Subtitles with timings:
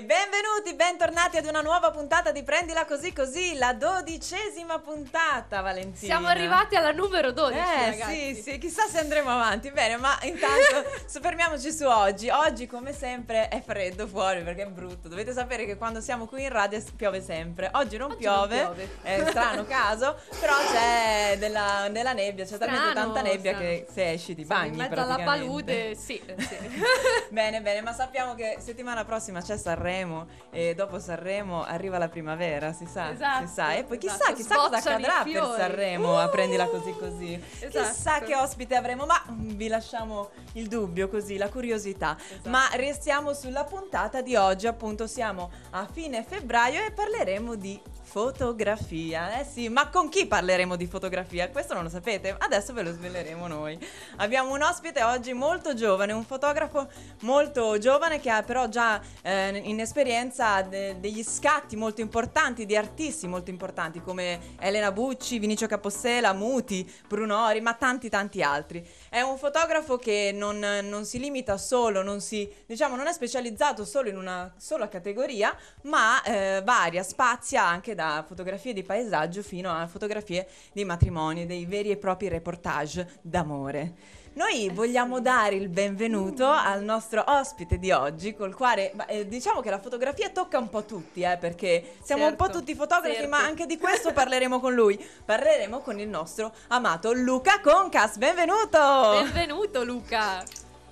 [0.00, 5.96] E benvenuti, bentornati ad una nuova puntata di Prendila Così Così, la dodicesima puntata, Valentina.
[6.14, 8.34] Siamo arrivati alla numero 12, eh, ragazzi.
[8.36, 9.72] sì, sì, chissà se andremo avanti.
[9.72, 12.28] Bene, ma intanto soffermiamoci su oggi.
[12.28, 15.08] Oggi, come sempre, è freddo fuori perché è brutto.
[15.08, 17.68] Dovete sapere che quando siamo qui in radio piove sempre.
[17.72, 18.88] Oggi non, Oggi piove, non piove.
[19.02, 23.68] è strano caso, però c'è della, della nebbia, c'è talmente Strano, tanta nebbia strano.
[23.68, 26.58] che se esci ti Siamo bagni in mezzo alla palude, sì, sì.
[27.30, 30.19] Bene, bene, ma sappiamo che settimana prossima c'è Sanremo
[30.50, 33.74] e dopo Sanremo arriva la primavera, si sa, Esatto, si sa.
[33.74, 35.58] E poi chissà, esatto, chissà cosa sbocciano accadrà per.
[35.58, 37.42] Sanremo, a prendila così così.
[37.60, 37.88] Esatto.
[37.88, 42.16] Chissà che ospite avremo, ma vi lasciamo il dubbio così, la curiosità.
[42.18, 42.48] Esatto.
[42.48, 47.80] Ma restiamo sulla puntata di oggi, appunto siamo a fine febbraio e parleremo di
[48.10, 49.38] fotografia.
[49.38, 51.48] Eh sì, ma con chi parleremo di fotografia?
[51.48, 53.78] Questo non lo sapete, adesso ve lo sveleremo noi.
[54.16, 56.88] Abbiamo un ospite oggi molto giovane, un fotografo
[57.20, 62.76] molto giovane che ha però già eh, in esperienza de- degli scatti molto importanti di
[62.76, 68.84] artisti molto importanti come Elena Bucci, Vinicio Capossela, Muti, Brunori, ma tanti tanti altri.
[69.12, 73.84] È un fotografo che non, non si limita solo, non si, diciamo, non è specializzato
[73.84, 75.52] solo in una sola categoria,
[75.82, 81.66] ma eh, varia, spazia anche da fotografie di paesaggio fino a fotografie di matrimoni, dei
[81.66, 84.19] veri e propri reportage d'amore.
[84.32, 89.70] Noi vogliamo dare il benvenuto al nostro ospite di oggi, col quale eh, diciamo che
[89.70, 93.28] la fotografia tocca un po' tutti, eh, perché siamo un po' Certo, tutti fotografi, certo.
[93.28, 95.04] ma anche di questo parleremo con lui.
[95.24, 98.18] Parleremo con il nostro amato Luca Concas.
[98.18, 99.20] Benvenuto!
[99.24, 100.44] Benvenuto Luca.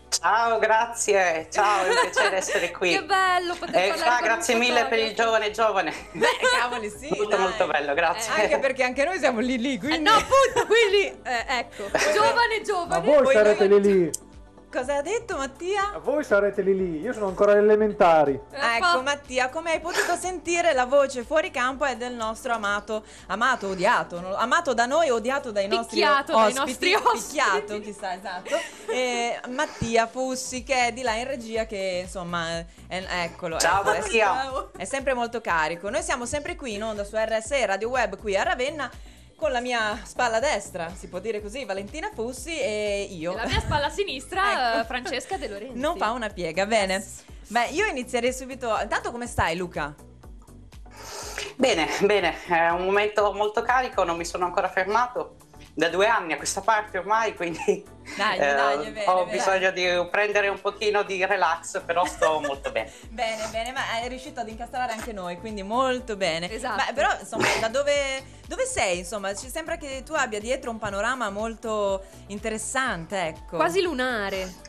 [0.08, 1.48] Ciao, grazie.
[1.50, 2.90] Ciao, è un piacere essere qui.
[2.96, 5.92] Che bello poter Eh, parlare ah, con grazie un mille per il giovane giovane.
[6.12, 6.26] Beh,
[6.58, 7.08] cavoli, sì.
[7.10, 7.38] molto dai.
[7.38, 8.32] molto bello, grazie.
[8.42, 10.02] Anche perché anche noi siamo lì lì, Eh, quindi...
[10.02, 13.04] no, appunto, quindi eh, ecco, giovane Ma giovane.
[13.06, 14.10] voi Poi sarete lì lì.
[14.70, 15.92] Cosa ha detto Mattia?
[15.92, 17.00] Ma voi sarete lì lì.
[17.00, 18.38] Io sono ancora alle elementari.
[18.50, 23.02] Eh, ecco Mattia, come hai potuto sentire la voce fuori campo è del nostro amato,
[23.28, 24.34] amato, odiato, no?
[24.36, 27.26] amato da noi, odiato dai nostri Picchiato dai ospiti, nostri ospiti.
[27.28, 28.56] picchiato, chissà, esatto.
[28.92, 33.58] E Mattia Fussi che è di là in regia che insomma, è- eccolo.
[33.58, 34.68] Ciao, ecco, è- Mattia.
[34.76, 35.88] È sempre molto carico.
[35.88, 38.90] Noi siamo sempre qui in onda su RSE Radio Web qui a Ravenna
[39.38, 43.32] con la mia spalla destra, si può dire così, Valentina Fussi e io.
[43.32, 44.80] E la mia spalla sinistra, Ecco.
[44.80, 45.78] eh, Francesca De Lorenzi.
[45.78, 47.04] Non fa una piega, bene.
[47.46, 48.76] Beh, io inizierei subito.
[48.82, 49.94] Intanto, come stai, Luca?
[51.56, 55.36] Bene, bene, è un momento molto carico, non mi sono ancora fermato.
[55.72, 57.84] Da due anni a questa parte ormai, quindi
[58.16, 59.36] Dai, eh, dai, è bene, ho bene.
[59.36, 62.90] bisogno di prendere un pochino di relax, però sto molto bene.
[63.08, 66.50] Bene, bene, ma hai riuscito ad incastrare anche noi, quindi molto bene.
[66.50, 66.84] Esatto.
[66.84, 68.98] Beh, però, insomma, da dove, dove sei?
[68.98, 73.56] Insomma, ci sembra che tu abbia dietro un panorama molto interessante, ecco.
[73.56, 74.66] Quasi lunare.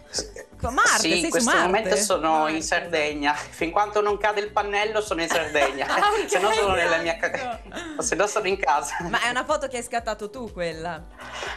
[0.59, 1.65] Con Marte, sì, in questo Marte?
[1.67, 3.33] momento sono Marte, in Sardegna.
[3.33, 5.85] Fin quanto non cade il pannello sono in Sardegna.
[5.99, 8.01] Ah, ok, se no sono nella mia esatto.
[8.01, 8.97] se no sono in casa.
[9.09, 11.03] Ma è una foto che hai scattato tu, quella.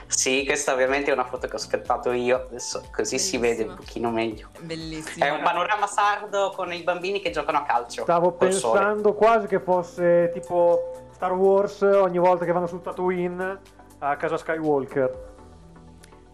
[0.06, 1.72] Sì, questa ovviamente è una foto che ho scattato
[2.12, 4.49] io, adesso così si vede un pochino meglio.
[4.60, 5.27] Bellissima.
[5.27, 8.03] È un panorama sardo con i bambini che giocano a calcio.
[8.03, 8.78] Stavo col sole.
[8.78, 13.60] pensando quasi che fosse tipo Star Wars ogni volta che vanno su Tatooine
[13.99, 15.31] a casa Skywalker.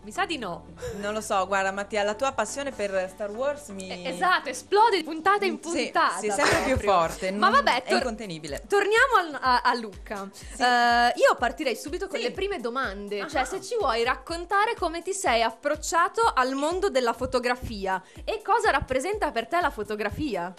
[0.08, 0.64] Mi sa di no.
[1.00, 3.90] Non lo so, guarda, Mattia, la tua passione per Star Wars mi.
[3.90, 6.16] Eh, Esatto, esplode di puntata in Sì, puntata.
[6.18, 6.90] Sì, sempre più proprio.
[6.92, 7.30] forte.
[7.30, 8.62] Ma non- vabbè, è tor- incontenibile.
[8.66, 10.26] Torniamo al- a, a Luca.
[10.56, 12.24] Eh, io partirei subito con Sì.
[12.24, 13.20] le prime domande.
[13.20, 13.26] Ah.
[13.28, 18.70] Cioè, se ci vuoi raccontare come ti sei approcciato al mondo della fotografia e cosa
[18.70, 20.54] rappresenta per te la fotografia.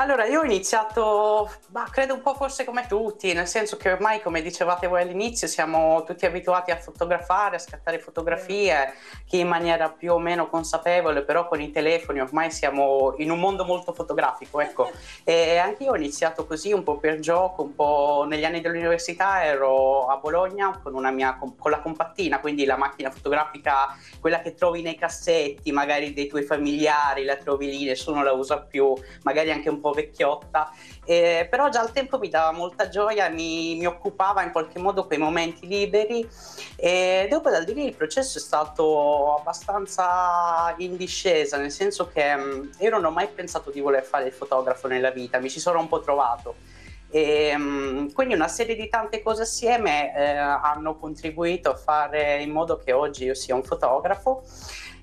[0.00, 4.22] Allora, io ho iniziato, ma credo un po' forse come tutti, nel senso che ormai,
[4.22, 8.94] come dicevate voi all'inizio, siamo tutti abituati a fotografare, a scattare fotografie,
[9.26, 13.38] chi in maniera più o meno consapevole, però con i telefoni ormai siamo in un
[13.38, 14.90] mondo molto fotografico, ecco.
[15.22, 19.44] e anche io ho iniziato così, un po' per gioco, un po' negli anni dell'università
[19.44, 24.54] ero a Bologna con, una mia, con la compattina, quindi la macchina fotografica, quella che
[24.54, 28.94] trovi nei cassetti, magari dei tuoi familiari, la trovi lì, nessuno la usa più,
[29.24, 30.70] magari anche un po' vecchiotta,
[31.04, 35.06] eh, però già al tempo mi dava molta gioia, mi, mi occupava in qualche modo
[35.06, 36.28] quei momenti liberi.
[36.76, 42.70] E dopo da lì il processo è stato abbastanza in discesa, nel senso che mh,
[42.78, 45.80] io non ho mai pensato di voler fare il fotografo nella vita, mi ci sono
[45.80, 46.54] un po' trovato.
[47.12, 52.50] E, mh, quindi una serie di tante cose assieme eh, hanno contribuito a fare in
[52.50, 54.44] modo che oggi io sia un fotografo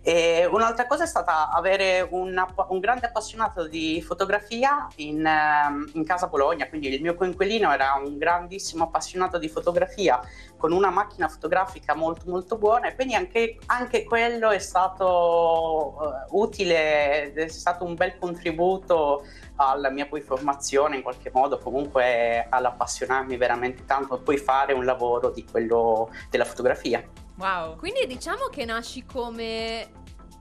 [0.07, 6.05] E un'altra cosa è stata avere un, un grande appassionato di fotografia in, ehm, in,
[6.05, 10.21] casa Bologna, quindi il mio coinquilino era un grandissimo appassionato di fotografia
[10.55, 15.97] con una macchina fotografica molto molto buona e quindi anche, anche quello è stato
[16.29, 19.25] uh, utile, è stato un bel contributo
[19.57, 24.85] alla mia poi formazione in qualche modo, comunque all'appassionarmi veramente tanto e poi fare un
[24.85, 27.25] lavoro di quello della fotografia.
[27.37, 27.77] Wow.
[27.77, 29.91] Quindi diciamo che nasci come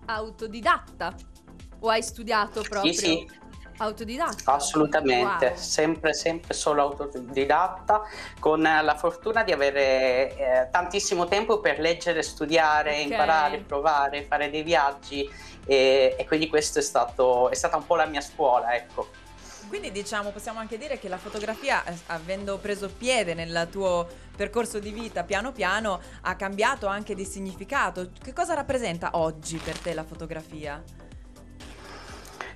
[0.06, 1.14] autodidatta
[1.80, 2.92] o hai studiato proprio?
[2.92, 3.44] Sì, sì.
[3.78, 4.54] Autodidatta?
[4.54, 5.56] Assolutamente, wow.
[5.56, 8.02] sempre, sempre solo autodidatta,
[8.40, 13.02] con la fortuna di avere eh, tantissimo tempo per leggere, studiare, okay.
[13.02, 15.28] imparare, provare, fare dei viaggi
[15.66, 19.08] e, e quindi questo è, stato, è stata un po' la mia scuola, ecco.
[19.68, 24.78] Quindi diciamo, possiamo anche dire che la fotografia, eh, avendo preso piede nel tuo percorso
[24.78, 28.10] di vita piano piano, ha cambiato anche di significato.
[28.22, 30.82] Che cosa rappresenta oggi per te la fotografia?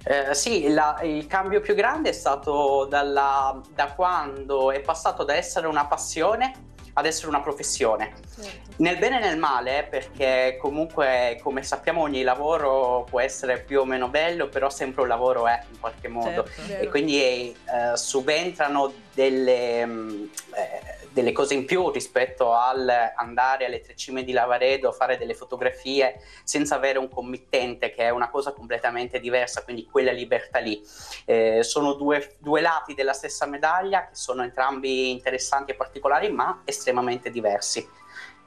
[0.03, 5.35] Eh, sì, la, il cambio più grande è stato dalla, da quando è passato da
[5.35, 6.69] essere una passione
[7.01, 8.13] ad essere una professione.
[8.35, 8.71] Certo.
[8.77, 13.85] Nel bene e nel male, perché comunque, come sappiamo, ogni lavoro può essere più o
[13.85, 16.47] meno bello, però sempre un lavoro è in qualche modo.
[16.47, 16.83] Certo.
[16.83, 20.25] E quindi eh, subentrano delle, mm,
[20.55, 25.35] eh, delle cose in più rispetto al andare alle tre cime di Lavaredo, fare delle
[25.35, 30.81] fotografie senza avere un committente, che è una cosa completamente diversa, quindi quella libertà lì.
[31.25, 36.63] Eh, sono due, due lati della stessa medaglia che sono entrambi interessanti e particolari, ma
[36.65, 37.99] estremamente diversi.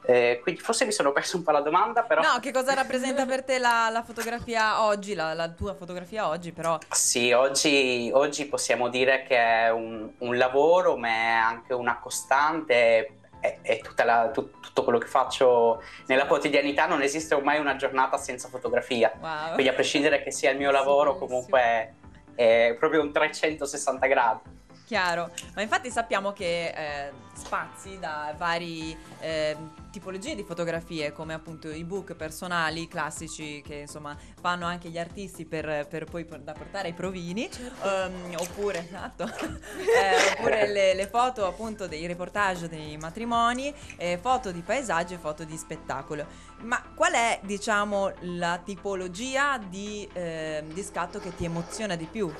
[0.05, 2.21] Eh, quindi forse mi sono perso un po' la domanda, però...
[2.21, 6.51] No, che cosa rappresenta per te la, la fotografia oggi, la, la, tua fotografia oggi,
[6.51, 6.77] però?
[6.89, 13.17] Sì, oggi, oggi possiamo dire che è un, un, lavoro, ma è anche una costante,
[13.39, 18.17] è, è la, tut, tutto quello che faccio nella quotidianità, non esiste mai una giornata
[18.17, 19.13] senza fotografia.
[19.21, 19.53] Wow.
[19.53, 21.95] Quindi a prescindere che sia il mio lavoro, comunque
[22.35, 24.41] è proprio un 360 gradi.
[24.85, 29.55] Chiaro, ma infatti sappiamo che eh, spazi da vari eh,
[29.91, 35.45] tipologie di fotografie come appunto i book personali classici che insomma fanno anche gli artisti
[35.45, 37.87] per, per poi da portare ai provini certo.
[37.87, 44.51] um, oppure, esatto, eh, oppure le, le, foto appunto dei reportage dei matrimoni eh, foto
[44.51, 46.25] di paesaggio e foto di spettacolo
[46.61, 52.33] ma qual è diciamo la tipologia di, ehm, di scatto che ti emoziona di più?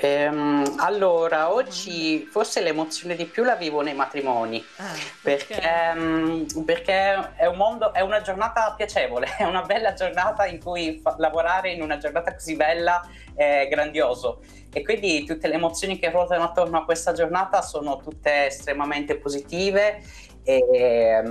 [0.00, 4.64] Ehm, allora, oggi forse l'emozione di più la vivo nei matrimoni.
[4.76, 5.60] Ah, perché,
[5.94, 11.00] um, perché è un mondo, è una giornata piacevole, è una bella giornata in cui
[11.02, 13.00] fa- lavorare in una giornata così bella
[13.34, 14.40] è grandioso.
[14.72, 20.02] E quindi tutte le emozioni che ruotano attorno a questa giornata sono tutte estremamente positive
[20.44, 21.22] e,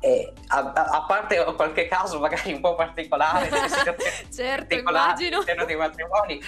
[0.00, 3.48] um, e a, a, parte qualche caso magari un po' particolare,
[4.32, 6.40] certo, particolari all'interno dei matrimoni,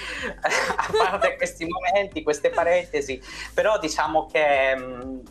[0.77, 3.21] a parte questi momenti, queste parentesi,
[3.53, 5.23] però diciamo che mh,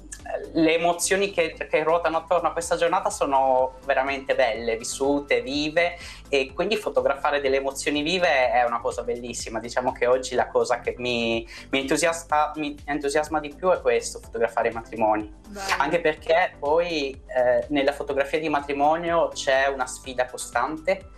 [0.53, 5.97] le emozioni che, che, ruotano attorno a questa giornata sono veramente belle, vissute, vive
[6.29, 9.59] e quindi fotografare delle emozioni vive è una cosa bellissima.
[9.59, 14.19] Diciamo che oggi la cosa che mi, mi, entusiasma, mi entusiasma, di più è questo,
[14.19, 15.33] fotografare i matrimoni.
[15.47, 15.65] Bello.
[15.79, 21.17] Anche perché poi eh, nella fotografia di matrimonio c'è una sfida costante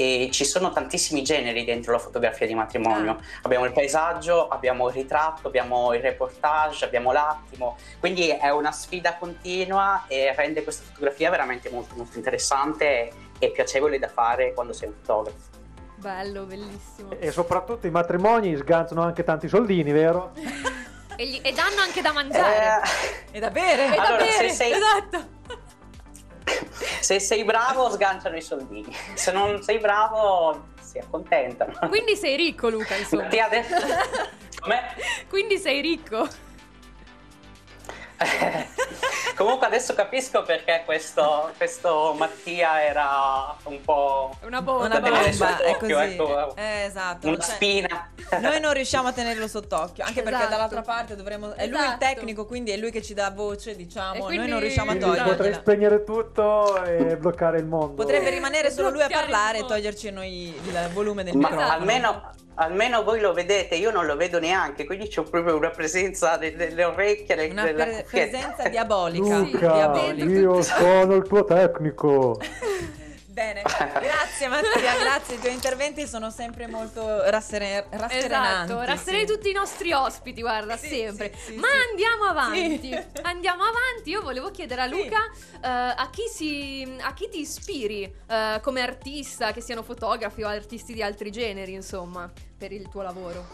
[0.00, 3.10] e ci sono tantissimi generi dentro la fotografia di matrimonio.
[3.10, 3.18] Ah.
[3.42, 9.16] Abbiamo il paesaggio, abbiamo il ritratto, abbiamo il reportage, abbiamo l'attimo, quindi è una sfida
[9.16, 14.88] continua e rende questa fotografia veramente molto molto interessante e piacevole da fare quando sei
[14.88, 15.58] un fotografo.
[15.96, 17.10] Bello, bellissimo.
[17.18, 20.32] E soprattutto i matrimoni sganciano anche tanti soldini, vero?
[21.16, 22.80] e, gli, e, danno anche da mangiare.
[23.32, 23.36] Eh...
[23.36, 23.86] E da bere.
[23.86, 24.72] E allora, da bere, sei...
[24.72, 25.38] esatto
[27.00, 31.72] se sei bravo sganciano i soldini, se non sei bravo si accontentano.
[31.88, 33.26] Quindi sei ricco Luca, insomma.
[33.26, 33.74] Ti adesso...
[34.60, 34.80] Come?
[35.28, 36.28] Quindi sei ricco.
[39.40, 44.36] Comunque adesso capisco perché questo, questo, Mattia era un po'...
[44.42, 45.92] Una bomba, una bomba è così.
[45.92, 47.28] Ecco, eh, esatto.
[47.28, 48.10] Una cioè, spina.
[48.38, 50.36] Noi non riusciamo a tenerlo sott'occhio, anche esatto.
[50.36, 51.54] perché dall'altra parte dovremmo...
[51.54, 51.68] È esatto.
[51.70, 52.04] lui il esatto.
[52.04, 54.24] tecnico, quindi è lui che ci dà voce, diciamo.
[54.24, 54.36] Quindi...
[54.36, 55.30] Noi non riusciamo a toglierlo.
[55.30, 57.94] Potrei spegnere tutto e bloccare il mondo.
[57.94, 61.72] Potrebbe rimanere solo lui a parlare e toglierci noi il volume del Ma microfono.
[61.72, 66.36] Almeno almeno voi lo vedete, io non lo vedo neanche, quindi c'è proprio una presenza
[66.36, 69.38] delle, delle orecchie, delle, una della pre- presenza diabolica.
[69.38, 72.38] Luca, sì, io sono il tuo tecnico.
[73.32, 73.62] Bene,
[74.00, 75.36] grazie Mattia, grazie.
[75.36, 78.72] I tuoi interventi sono sempre molto rassere- rasserenanti.
[78.72, 79.26] Esatto, rasserei sì.
[79.26, 81.32] tutti i nostri ospiti, guarda, Sì, sempre.
[81.36, 81.88] sì, sì, Ma sì.
[81.90, 82.88] andiamo avanti.
[82.90, 83.04] Sì.
[83.22, 84.10] Andiamo avanti.
[84.10, 84.86] Io volevo chiedere a.
[84.86, 85.24] Luca
[85.62, 90.48] eh, a, chi si, a chi ti ispiri eh, come artista, che siano fotografi o
[90.48, 93.46] artisti di altri generi, insomma, per il tuo lavoro.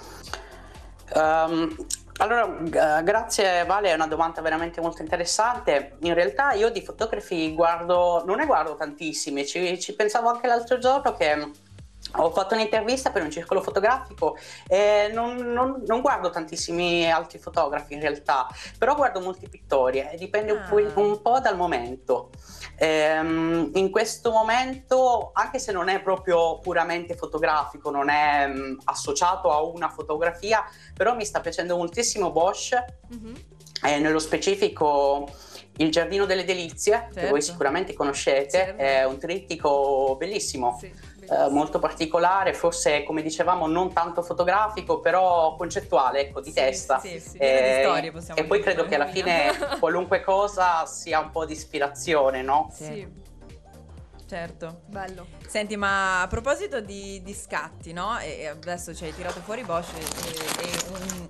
[1.15, 1.77] Ehm,
[2.19, 5.97] allora, grazie Vale, è una domanda veramente molto interessante.
[6.01, 10.79] In realtà io di fotografi guardo, non ne guardo tantissimi, ci, ci pensavo anche l'altro
[10.79, 11.53] giorno che
[12.19, 17.95] ho fatto un'intervista per un circolo fotografico e non, non- non guardo tantissimi altri fotografi
[17.95, 18.47] in realtà,
[18.79, 20.93] però guardo molti pittori e dipende un, po', Ah.
[21.01, 22.31] un po' dal momento.
[22.79, 29.51] Ehm, in questo momento, anche se non è proprio puramente fotografico, non è mm, associato
[29.51, 32.75] a una fotografia, però mi sta piacendo moltissimo Bosch,
[33.09, 33.35] Mhm.
[33.83, 35.29] e nello specifico
[35.79, 37.29] Il Giardino delle Delizie, che Certo.
[37.31, 38.83] voi sicuramente conoscete, Certo.
[38.83, 40.79] è un trittico bellissimo.
[40.81, 40.91] Sì,
[41.29, 46.99] eh, molto particolare, forse come dicevamo non tanto fotografico, però concettuale, ecco, di Sì, testa.
[46.99, 51.19] sì, sì, Eh, di storie, possiamo e poi credo che alla fine qualunque cosa sia
[51.21, 52.71] un po' di ispirazione, no?
[52.73, 53.25] Sì.
[54.29, 54.81] Certo.
[54.87, 55.27] bello.
[55.47, 58.19] Senti, ma a proposito di, di scatti, no?
[58.19, 61.29] E e adesso ci hai tirato fuori Bosch e, e un-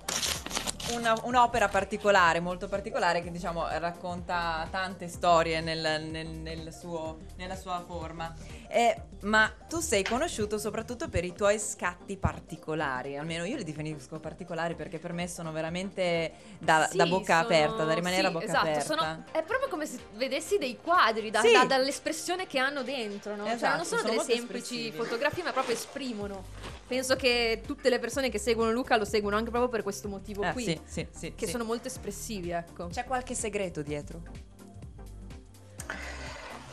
[0.93, 7.55] una- un'opera particolare, molto particolare, che diciamo racconta tante storie nel- nel- nel suo- nella
[7.55, 8.33] sua forma.
[8.69, 14.19] Eh, ma tu sei conosciuto soprattutto per i tuoi scatti particolari, almeno io li definisco
[14.19, 18.27] particolari perché per me sono veramente da, Sì, da bocca sono- aperta, da rimanere sì,
[18.27, 18.81] a bocca esatto, aperta.
[18.95, 21.51] sono- è proprio come se vedessi dei quadri da- Sì.
[21.51, 23.45] da- dall'espressione che hanno dentro, no?
[23.45, 24.97] cioè Esatto, non sono, sono delle semplici espressivi.
[24.97, 26.43] fotografie, ma proprio esprimono.
[26.87, 30.43] Penso che tutte le persone che seguono Luca lo seguono anche proprio per questo motivo
[30.43, 31.51] Eh, qui, sì, sì, sì, che sì.
[31.51, 32.87] sono molto espressivi, ecco.
[32.87, 34.21] C'è qualche segreto dietro?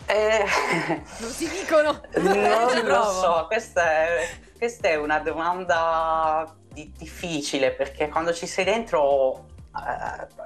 [0.07, 0.45] Eh,
[1.21, 2.01] Non si dicono.
[2.17, 8.65] non lo so, questa è, questa è una domanda di- difficile perché quando ci sei
[8.65, 9.47] dentro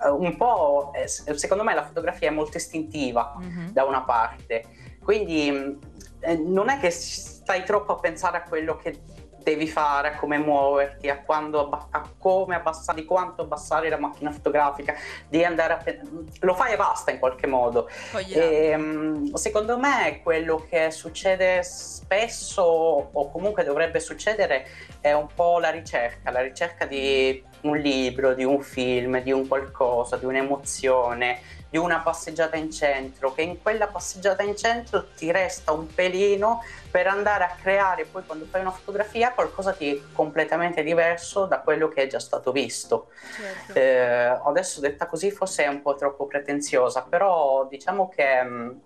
[0.02, 3.34] eh, un po', eh, secondo me la fotografia è molto istintiva.
[3.38, 3.72] Mhm.
[3.72, 4.64] da una parte.
[5.02, 5.78] Quindi
[6.20, 9.00] eh, non è che stai troppo a pensare a quello che
[9.48, 13.98] devi fare, a come muoverti, a, quando abba- a come abbassare, di quanto abbassare la
[13.98, 14.94] macchina fotografica,
[15.28, 16.00] di andare a pe-
[16.40, 17.88] lo fai e basta in qualche modo.
[18.12, 24.66] Cogli la- E, secondo me quello che succede spesso o comunque dovrebbe succedere
[25.00, 29.48] è un po' la ricerca, la ricerca di un libro, di un film, di un
[29.48, 31.40] qualcosa, di un'emozione,
[31.70, 36.62] di una passeggiata in centro, che in quella passeggiata in centro ti resta un pelino
[36.90, 41.88] per andare a creare poi quando fai una fotografia qualcosa di completamente diverso da quello
[41.88, 43.08] che è già stato visto.
[43.36, 43.78] Certo.
[43.78, 48.80] Eh, adesso detta così forse è un po' troppo pretenziosa, però diciamo che mh,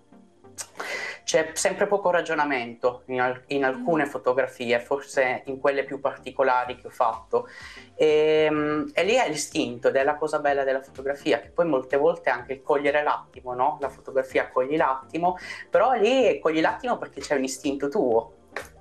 [1.23, 4.09] c'è sempre poco ragionamento in, al- in alcune Mhm.
[4.09, 7.47] fotografie, forse in quelle più particolari che ho fatto.
[7.95, 11.65] E, mh, e lì è l'istinto ed è la cosa bella della fotografia, che poi
[11.65, 13.77] molte volte è anche il cogliere l'attimo, no?
[13.79, 15.37] La fotografia cogli l'attimo,
[15.69, 18.33] però lì cogli l'attimo perché c'è un istinto tuo.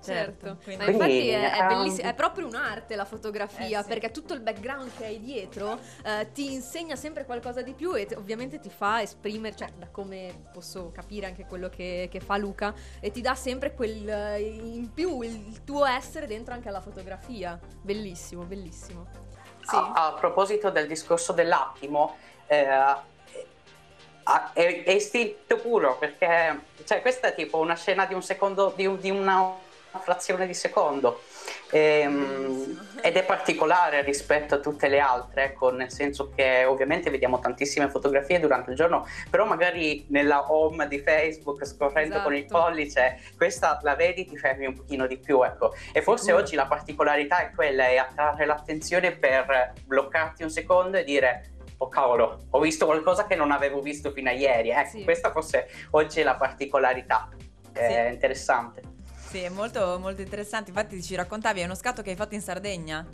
[0.02, 3.88] Certo, quindi- ma infatti è, è ehm, è proprio un'arte la fotografia, Eh, sì.
[3.88, 8.06] perché tutto il background che hai dietro eh, ti insegna sempre qualcosa di più e
[8.06, 12.36] ti- ovviamente ti fa esprimere, cioè da come posso capire anche quello che, che fa
[12.36, 16.80] Luca, e ti dà sempre quel eh, in più, il, tuo essere dentro anche alla
[16.80, 17.58] fotografia.
[17.80, 19.06] Bellissimo, bellissimo.
[19.60, 19.76] Sì.
[19.76, 22.16] A, a proposito del discorso dell'attimo,
[22.46, 22.66] eh,
[24.52, 28.86] è, è istinto puro perché cioè, questa è tipo una scena di un secondo, di,
[28.86, 29.54] un- di una
[29.98, 31.20] frazione di secondo.
[31.70, 37.38] Ehm, ed è particolare rispetto a tutte le altre, ecco, nel senso che ovviamente vediamo
[37.40, 42.60] tantissime fotografie durante il giorno, però magari nella home di Facebook scorrendo con il Esatto.
[42.62, 45.74] pollice, questa la vedi, ti fermi un pochino di più, ecco.
[45.92, 46.42] E forse Sicuro.
[46.42, 51.46] oggi la particolarità è quella, è attrarre l'attenzione per bloccarti un secondo e dire
[51.78, 54.70] oh cavolo, ho visto qualcosa che non avevo visto fino a ieri.
[54.70, 55.02] Ecco, Sì.
[55.04, 57.28] questa forse oggi è la particolarità.
[57.72, 58.12] È Sì.
[58.12, 58.82] interessante.
[59.32, 60.68] Sì, è molto, molto interessante.
[60.68, 63.08] Infatti ci raccontavi, è uno scatto che hai fatto in Sardegna?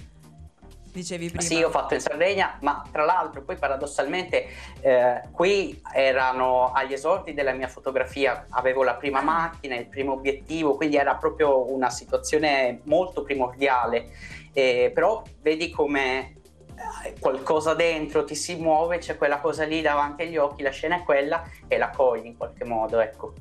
[0.92, 1.40] Dicevi prima.
[1.40, 4.48] Sì, ho fatto in Sardegna, ma tra l'altro poi paradossalmente
[4.80, 9.22] eh, qui erano agli esordi della mia fotografia, avevo la prima Ah.
[9.22, 14.08] macchina, il primo obiettivo, quindi era proprio una situazione molto primordiale.
[14.52, 16.40] Eh, però vedi come
[17.04, 20.96] eh, qualcosa dentro ti si muove, c'è quella cosa lì davanti agli occhi, la scena
[20.96, 23.34] è quella e la cogli in qualche modo, ecco.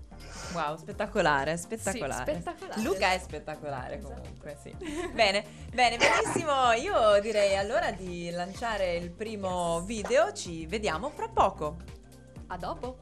[0.54, 2.34] Wow, spettacolare, spettacolare.
[2.34, 2.82] Sì, spettacolare.
[2.82, 4.22] Luca è spettacolare esatto.
[4.22, 4.75] comunque, sì.
[5.13, 6.72] bene, bene, benissimo.
[6.72, 10.32] Io direi allora di lanciare il primo video.
[10.32, 11.77] Ci vediamo fra poco.
[12.48, 12.98] A dopo.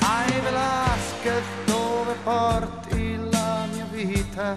[0.00, 4.54] Ai Velasquez, dove porti la mia vita?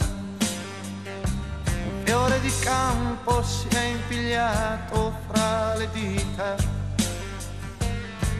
[1.86, 6.56] Un fiore di campo si è impigliato fra le dita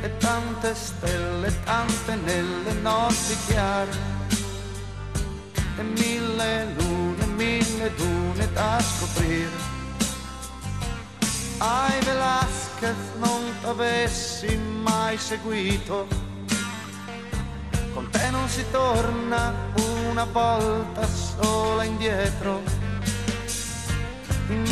[0.02, 3.92] e tante stelle, tante nelle notti chiare
[5.78, 9.74] e mille lune, mille dune da scoprire.
[11.58, 16.08] Ai Velasquez non t'avessi mai seguito,
[17.94, 19.54] con te non si torna
[20.10, 22.75] una volta sola indietro.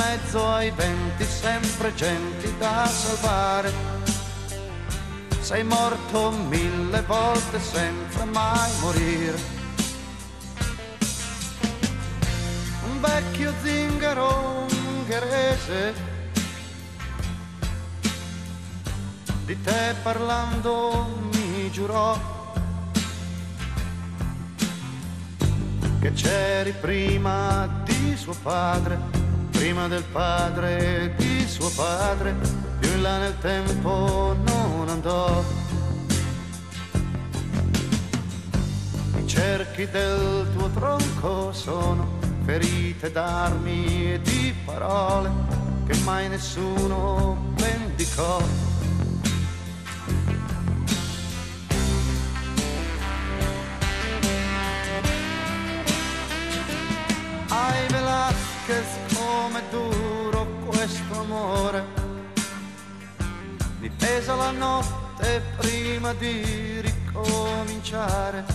[0.05, 3.71] Mezzo ai venti sempre genti da salvare.
[5.39, 9.37] Sei morto mille volte senza mai morire.
[12.85, 15.93] Un vecchio zingaro ungherese
[19.45, 22.17] di te parlando mi giurò
[26.01, 29.12] che c'eri prima di suo padre,
[29.63, 32.35] prima del padre di suo padre,
[32.79, 35.41] più in là nel tempo non andò.
[39.15, 45.31] I cerchi del tuo tronco sono ferite d'armi e di parole
[45.87, 48.41] che mai nessuno vendicò.
[57.47, 57.87] Ai
[58.65, 61.83] Velasquez come duro questo amore
[63.79, 68.45] mi pesa la notte prima di ricominciare.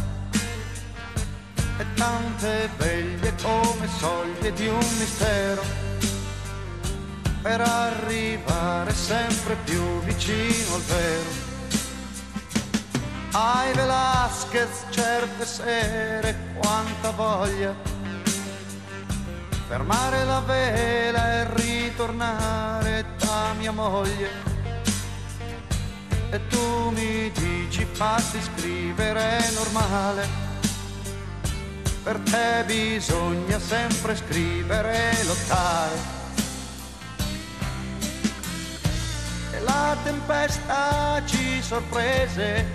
[1.80, 5.62] E tante veglie come soglie di un mistero
[7.42, 11.46] per arrivare sempre più vicino al vero.
[13.32, 17.97] Ai Velasquez certe sere quanta voglia
[19.68, 24.30] fermare la vela e ritornare da mia moglie.
[26.30, 30.26] E tu mi dici fatti scrivere normale,
[32.02, 35.96] per te bisogna sempre scrivere e lottare.
[39.52, 42.66] E la tempesta ci sorprese,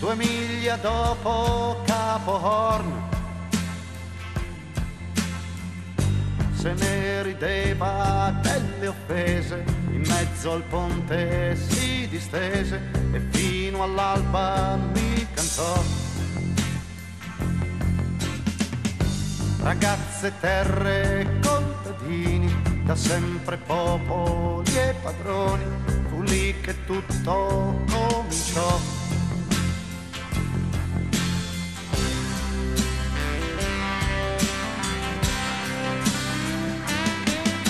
[0.00, 2.38] due miglia dopo Capo
[6.62, 15.26] se ne rideva delle offese, in mezzo al ponte si distese e fino all'alba mi
[15.34, 15.82] cantò.
[19.60, 25.64] Ragazze, terre, contadini, da sempre popoli e padroni,
[26.10, 29.01] fu lì che tutto cominciò.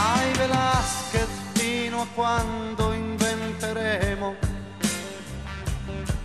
[0.03, 4.35] Ai Velasquez fino a quando inventeremo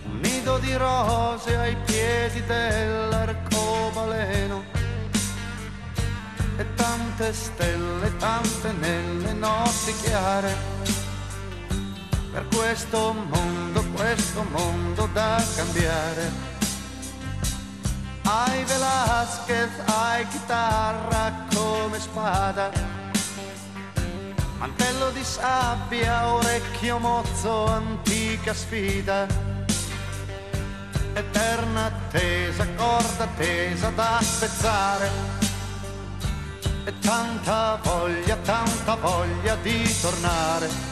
[0.04, 4.64] un nido di rose ai piedi dell'arcobaleno
[6.56, 10.52] e tante stelle, tante nelle notti chiare
[12.32, 16.46] per questo mondo, questo mondo da cambiare.
[18.22, 22.70] Ai Velasquez, hai chitarra come spada
[24.58, 29.26] mantello di sabbia, orecchio mozzo, antica sfida.
[31.14, 35.10] Eterna attesa, corda tesa da spezzare.
[36.84, 40.87] E tanta voglia, tanta voglia di tornare.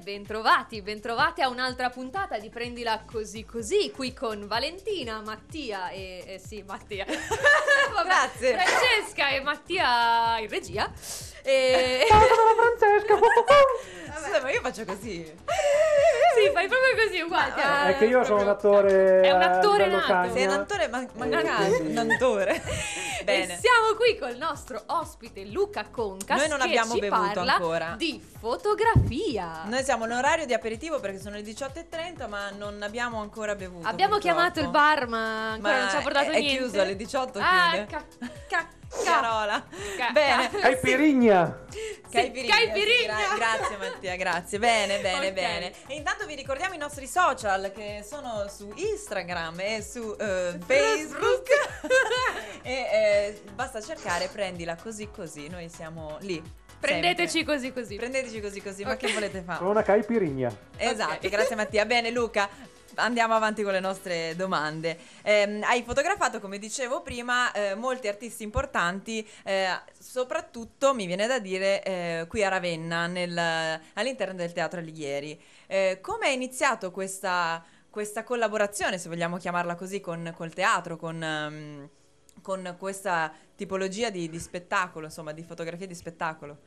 [0.00, 6.24] Bentrovati, bentrovati a un'altra puntata di Prendila Così Così, qui con Valentina, Mattia e...
[6.26, 7.04] eh, sì, Mattia.
[7.92, 8.58] Vabbè, Grazie.
[8.58, 10.90] Francesca e Mattia in regia.
[11.42, 12.06] E...
[14.14, 15.24] Scusa, ma io faccio così.
[15.24, 17.52] sì, fai proprio così, uguale.
[17.56, 19.20] Ma- È che io sono un attore.
[19.22, 20.32] È un attore nato.
[20.32, 21.62] Sei un attore ma- mancato.
[21.62, 21.78] Eh.
[21.80, 22.62] Un attore.
[23.20, 23.58] E Bene.
[23.60, 27.94] siamo qui col nostro ospite Luca Concas Noi non abbiamo bevuto ancora.
[27.96, 29.62] di fotografia.
[29.66, 33.86] Noi siamo in orario di aperitivo perché sono le 18.30 ma non abbiamo ancora bevuto.
[33.86, 34.34] Abbiamo purtroppo.
[34.36, 36.56] chiamato il bar ma ancora Ma non ci ha portato è- è niente.
[36.62, 37.86] chiuso, alle 18 ah, chiude.
[37.86, 38.68] ca- ca- ca-
[39.04, 39.64] Carola.
[39.96, 40.50] ca- Bene.
[40.50, 41.66] ca- Hai Pirigna!
[42.10, 43.14] Caipirinha, sì, caipirinha.
[43.14, 44.58] gra- grazie Mattia, grazie.
[44.58, 45.32] Bene, bene, Ok.
[45.32, 45.72] bene.
[45.86, 51.46] E intanto vi ricordiamo i nostri social che sono su Instagram e su eh, Facebook.
[52.62, 56.42] e eh, basta cercare prendila così così, noi siamo lì.
[56.80, 57.54] Prendeteci sempre.
[57.54, 57.96] così così.
[57.96, 58.96] Prendeteci così così, ma Ok.
[58.98, 59.58] che volete fare?
[59.58, 60.50] Sono una caipirigna.
[60.76, 61.28] Esatto, Ok.
[61.28, 61.84] grazie Mattia.
[61.84, 62.48] Bene Luca,
[63.00, 64.98] andiamo avanti con le nostre domande.
[65.22, 71.38] Ehm, hai fotografato, come dicevo prima, eh, molti artisti importanti, eh, soprattutto mi viene da
[71.38, 75.40] dire eh, qui a Ravenna, nel- all'interno del Teatro Alighieri.
[75.66, 81.22] Eh, come è iniziato questa, questa collaborazione, se vogliamo chiamarla così, con col teatro, con...
[81.22, 81.88] ehm,
[82.42, 86.58] con questa tipologia di, di spettacolo, insomma, di fotografia di spettacolo.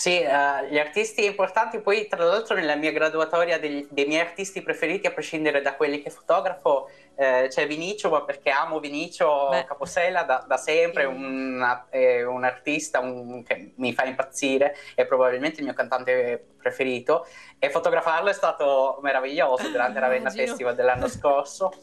[0.00, 4.62] Sì, eh, gli artisti importanti, poi tra l'altro nella mia graduatoria degli- dei miei artisti
[4.62, 9.64] preferiti, a prescindere da quelli che fotografo, eh, c'è Vinicio, ma perché amo Vinicio Beh.
[9.66, 15.58] Caposella da, da sempre, un, è un artista un- che mi fa impazzire, è probabilmente
[15.58, 17.26] il mio cantante preferito
[17.58, 20.46] e fotografarlo è stato meraviglioso durante Ravenna Immagino.
[20.46, 21.74] Festival dell'anno scorso.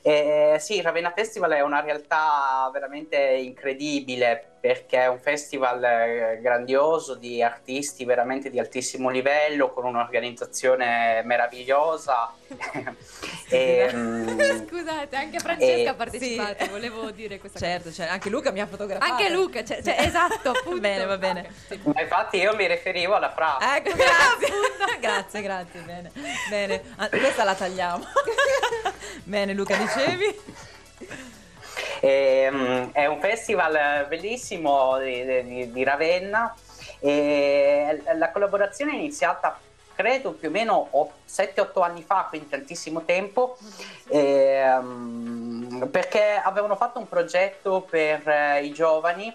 [0.00, 7.16] Eh, sì, Ravenna Festival è una realtà veramente incredibile perché è un festival eh, grandioso
[7.16, 12.32] di artisti veramente di altissimo livello, con un'organizzazione meravigliosa.
[13.50, 16.70] e, mm, Scusate, anche Francesca Eh, ha partecipato, sì.
[16.70, 18.76] volevo dire questa Certo, cioè, anche Luca mi ha cosa.
[18.76, 19.12] fotografato.
[19.12, 20.78] Anche Luca, cioè, cioè, esatto, appunto.
[20.78, 21.52] Bene, va bene.
[21.66, 21.80] Sì.
[21.82, 23.66] ma infatti io mi riferivo alla frase.
[23.78, 25.00] Ecco, grazie.
[25.00, 26.12] grazie, grazie, bene.
[26.48, 28.04] Bene, Ah, questa la tagliamo.
[29.24, 31.40] bene, Luca, dicevi?
[32.04, 36.54] Ehm, è un festival bellissimo di, di- di Ravenna.
[36.98, 39.58] E la collaborazione è iniziata
[39.94, 40.88] credo più o meno
[41.24, 43.56] 7-8 anni fa, quindi tantissimo tempo,
[44.08, 49.34] ehm, perché avevano fatto un progetto per eh, i giovani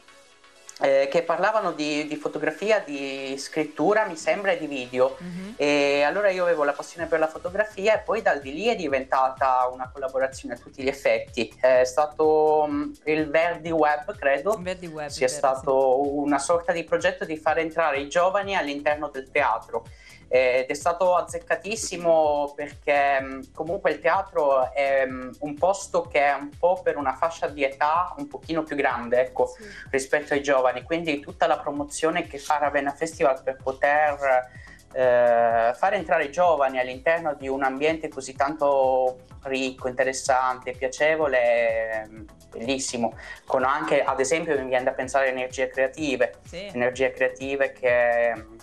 [0.81, 5.15] eh, che parlavano di, di fotografia, di scrittura, mi sembra, e di video.
[5.19, 5.53] Mhm.
[5.57, 8.75] E allora io avevo la passione per la fotografia e poi dal di lì è
[8.75, 11.51] diventata una collaborazione a tutti gli effetti.
[11.59, 15.09] È stato mm, il Verdi Web, credo, Verdi Web.
[15.09, 19.85] sia vero, stato una sorta di progetto di far entrare i giovani all'interno del teatro.
[20.29, 26.33] Ed è stato azzeccatissimo perché mh, comunque il teatro è mh, un posto che è
[26.33, 29.63] un po' per una fascia di età un pochino più grande, ecco, Sì.
[29.89, 30.65] rispetto ai giovani.
[30.83, 34.49] Quindi tutta la promozione che fa Ravenna Festival per poter
[34.93, 42.03] eh, fare entrare i giovani all'interno di un ambiente così tanto ricco, interessante, piacevole, è
[42.07, 43.15] mm, bellissimo.
[43.45, 46.65] Con anche, ad esempio, mi viene da pensare a energie creative, Sì.
[46.73, 48.55] energie creative che mm,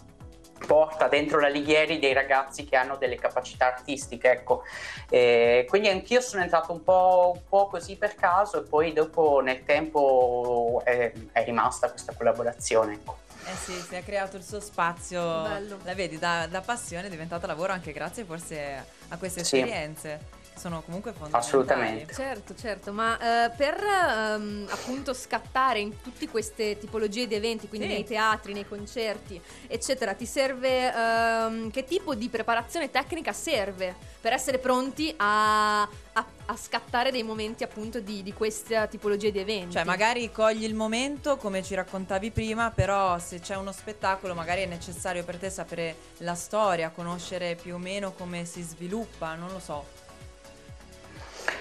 [0.67, 4.63] porta dentro la Lighieri dei ragazzi che hanno delle capacità artistiche, ecco.
[5.11, 9.41] E quindi anch'io sono entrato un po', un po' così per caso e poi dopo
[9.41, 13.19] nel tempo è, è rimasta questa collaborazione, ecco.
[13.47, 15.21] Eh sì, si è creato il suo spazio.
[15.21, 15.79] Bello.
[15.83, 19.59] La vedi, da, da passione è diventato lavoro anche grazie forse a queste Sì.
[19.59, 20.21] esperienze.
[20.57, 21.45] Sono comunque fondamentali.
[21.45, 22.15] Assolutamente.
[22.15, 27.87] Certo, certo, ma eh, per ehm, appunto scattare in tutte queste tipologie di eventi, quindi
[27.89, 27.93] Sì.
[27.93, 34.33] nei teatri, nei concerti, eccetera, ti serve ehm, che tipo di preparazione tecnica serve per
[34.33, 39.73] essere pronti a, a- a scattare dei momenti appunto di, di questa tipologia di eventi?
[39.73, 44.63] Cioè, magari cogli il momento, come ci raccontavi prima, però se c'è uno spettacolo, magari
[44.63, 49.51] è necessario per te sapere la storia, conoscere più o meno come si sviluppa, non
[49.51, 50.03] lo so.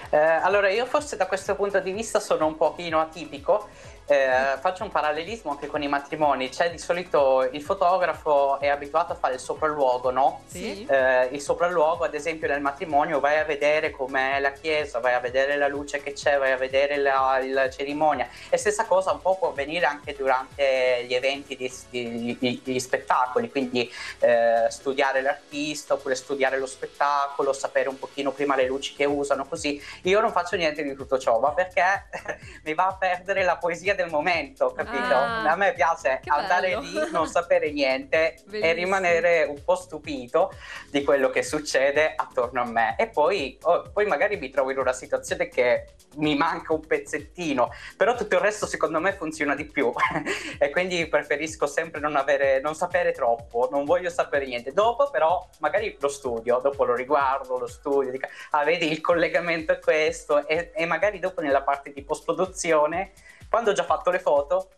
[0.10, 3.68] Eh, allora, io forse da questo punto di vista sono un pochino atipico.
[4.14, 6.50] Eh, faccio un parallelismo anche con i matrimoni.
[6.50, 10.42] C'è di solito il fotografo è abituato a fare il sopralluogo, no?
[10.46, 10.86] Sì?
[10.86, 15.20] Eh, il sopralluogo, ad esempio, nel matrimonio, vai a vedere com'è la chiesa, vai a
[15.20, 18.28] vedere la luce che c'è, vai a vedere la, la cerimonia.
[18.50, 22.80] E stessa cosa un po' può avvenire anche durante gli eventi, di, di- di- gli
[22.80, 28.94] spettacoli, quindi eh, studiare l'artista oppure studiare lo spettacolo, sapere un pochino prima le luci
[28.94, 29.82] che usano, così.
[30.04, 32.10] Io non faccio niente di tutto ciò, ma perché
[32.64, 35.14] mi va a perdere la poesia del momento, capito?
[35.14, 36.82] Ah, a me piace andare bello.
[36.82, 38.74] lì, non sapere niente e Bellissimo.
[38.74, 40.52] rimanere un po' stupito
[40.90, 42.96] di quello che succede attorno a me.
[42.98, 47.72] E poi, oh, poi magari mi trovo in una situazione che mi manca un pezzettino,
[47.98, 49.92] però tutto il resto secondo me funziona di più.
[50.60, 54.72] e quindi preferisco sempre non, avere, non sapere troppo, non voglio sapere niente.
[54.72, 59.72] Dopo però magari lo studio, dopo lo riguardo, lo studio, dico, ah vedi il collegamento
[59.74, 63.12] è questo e, e magari dopo nella parte di post-produzione,
[63.54, 64.70] quando ho già fatto le foto,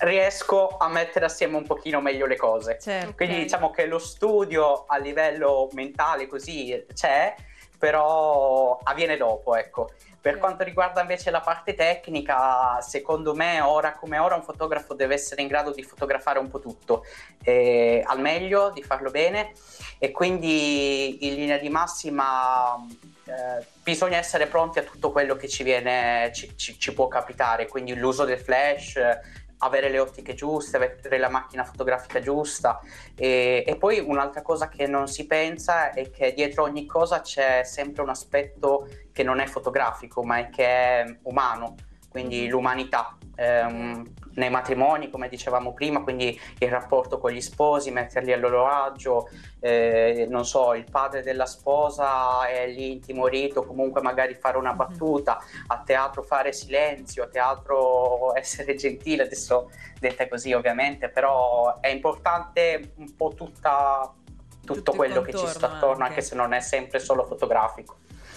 [0.00, 2.76] riesco a mettere assieme un pochino meglio le cose.
[2.78, 3.14] Certo.
[3.14, 7.34] Quindi diciamo che lo studio a livello mentale così c'è,
[7.78, 9.88] però avviene dopo, ecco.
[10.20, 15.14] Per quanto riguarda invece la parte tecnica, secondo me ora come ora un fotografo deve
[15.14, 17.02] essere in grado di fotografare un po' tutto,
[17.42, 19.52] eh, al meglio, di farlo bene
[19.98, 22.76] e quindi in linea di massima
[23.24, 27.68] eh, bisogna essere pronti a tutto quello che ci viene, ci, ci- ci può capitare,
[27.68, 28.98] quindi l'uso del flash,
[29.58, 32.80] avere le ottiche giuste, avere la macchina fotografica giusta
[33.14, 37.62] e, e poi un'altra cosa che non si pensa è che dietro ogni cosa c'è
[37.62, 41.76] sempre un aspetto che non è fotografico ma è che è umano,
[42.08, 43.16] quindi l'umanità.
[43.36, 48.66] Ehm, nei matrimoni, come dicevamo prima, quindi il rapporto con gli sposi, metterli a loro
[48.66, 49.28] agio,
[49.60, 55.38] eh, non so, il padre della sposa è lì intimorito, comunque magari fare una battuta,
[55.68, 62.92] a teatro fare silenzio, a teatro essere gentile, adesso detta così ovviamente, però è importante
[62.96, 64.12] un po' tutta,
[64.64, 66.14] tutto, il quello che ci sta contorno attorno, anche.
[66.14, 67.96] anche se non è sempre solo fotografico.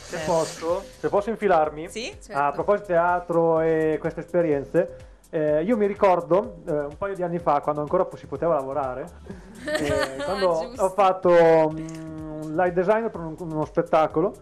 [0.09, 2.15] Se posso, se posso infilarmi, Sì?
[2.19, 2.33] Certo.
[2.33, 7.21] a proposito di teatro e queste esperienze, eh, io mi ricordo eh, un paio di
[7.21, 9.05] anni fa, quando ancora si poteva lavorare,
[9.65, 10.83] eh, quando Giusto.
[10.83, 11.29] ho fatto
[11.71, 14.33] mm, un light design per un- uno spettacolo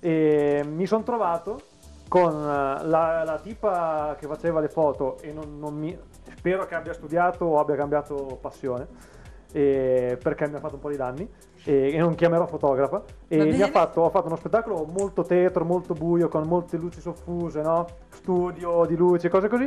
[0.00, 1.60] e mi sono trovato
[2.06, 5.98] con eh, la, la tipa che faceva le foto e non, non mi,
[6.36, 9.16] spero che abbia studiato o abbia cambiato passione
[9.50, 11.26] perché mi ha fatto un po' di danni
[11.64, 15.94] e, non chiamerò fotografa e mi ha fatto, ho fatto uno spettacolo molto tetro, molto
[15.94, 17.86] buio con molte luci soffuse, no?
[18.10, 19.66] studio di luci, cose così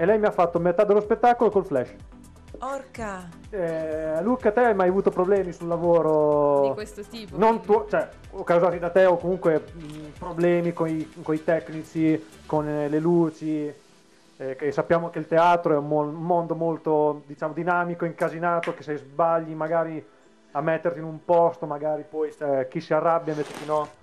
[0.00, 1.92] e lei mi ha fatto metà dello spettacolo col flash.
[2.60, 3.28] Orca.
[3.50, 6.68] Eh, Luca, te hai mai avuto problemi sul lavoro?
[6.68, 7.36] Di questo tipo.
[7.36, 12.68] Non tuo, cioè, o causati da te o comunque mh, problemi con i tecnici, con
[12.68, 13.72] eh, le luci,
[14.36, 18.74] eh, che sappiamo che il teatro è un, mo- un mondo molto, diciamo, dinamico, incasinato,
[18.74, 20.04] che se sbagli magari
[20.52, 23.97] a metterti in un posto, magari poi eh, chi si arrabbia invece chi no.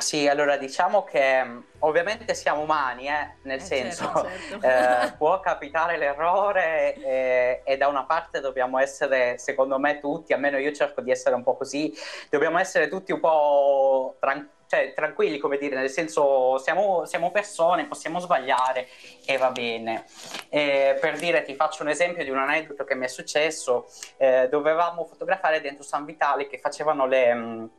[0.00, 4.66] Sì, allora diciamo che mh, ovviamente siamo umani, eh, nel Eh, senso certo, certo.
[4.66, 10.58] eh, può capitare l'errore eh, e da una parte dobbiamo essere, secondo me tutti, almeno
[10.58, 11.92] io cerco di essere un po' così,
[12.28, 17.86] dobbiamo essere tutti un po' tran- cioè, tranquilli, come dire, nel senso siamo, siamo persone,
[17.86, 18.86] possiamo sbagliare
[19.26, 20.04] e va bene.
[20.48, 23.86] Eh, per dire, ti faccio un esempio di un aneddoto che mi è successo,
[24.16, 27.34] eh, dovevamo fotografare dentro San Vitale che facevano le...
[27.34, 27.70] mh,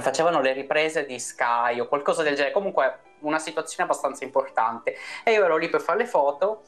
[0.00, 5.32] facevano le riprese di Sky o qualcosa del genere, comunque una situazione abbastanza importante e
[5.32, 6.62] io ero lì per fare le foto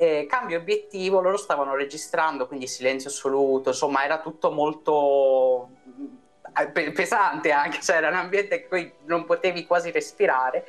[0.00, 5.68] eh, cambio obiettivo, loro stavano registrando, quindi silenzio assoluto, insomma era tutto molto
[6.58, 10.66] eh, pe- pesante anche, cioè era un ambiente in cui non potevi quasi respirare.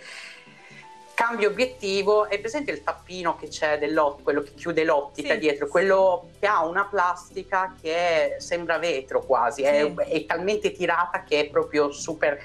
[1.13, 5.65] Cambio obiettivo, è presente il tappino che c'è dell'ottica, quello che chiude l'ottica Sì, dietro,
[5.65, 5.71] sì.
[5.71, 10.11] quello che ha una plastica che sembra vetro quasi, è, Sì.
[10.11, 12.39] è talmente tirata che è proprio super...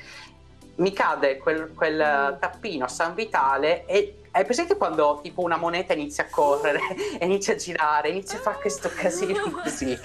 [0.79, 1.94] Mi cade quel, quel
[2.35, 2.38] Mm.
[2.38, 6.81] tappino a San Vitale e hai presente quando tipo una moneta inizia a correre
[7.22, 9.98] inizia a girare, inizia a fare questo casino così.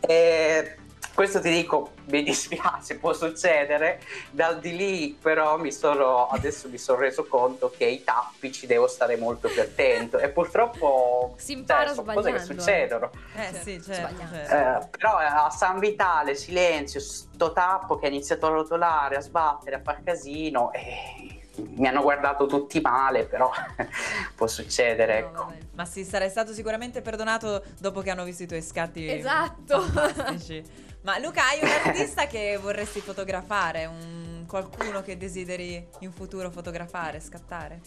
[0.00, 0.76] E
[1.14, 4.00] questo ti dico, mi dispiace, può succedere.
[4.30, 8.66] Dal di lì, però, mi sono adesso mi sono reso conto che i tappi ci
[8.66, 10.18] devo stare molto più attento.
[10.18, 13.10] E purtroppo Si impara cioè, sono cose che succedono.
[13.36, 13.92] Eh Certo, sì, certo.
[14.14, 14.46] sbagliando.
[14.48, 14.86] certo.
[14.86, 19.76] Eh, però a San Vitale, silenzio, sto tappo che ha iniziato a rotolare, a sbattere,
[19.76, 20.72] a far casino.
[20.72, 23.50] E mi hanno guardato tutti male, però
[24.34, 25.66] può succedere, No, ecco.
[25.74, 29.80] Ma sì, sarai stato sicuramente perdonato dopo che hanno visto i tuoi scatti Esatto.
[29.80, 30.62] fantastici.
[31.04, 33.84] Ma Luca, hai un artista che vorresti fotografare?
[33.84, 37.80] Un- qualcuno che desideri in futuro fotografare, scattare?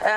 [0.00, 0.08] Eh,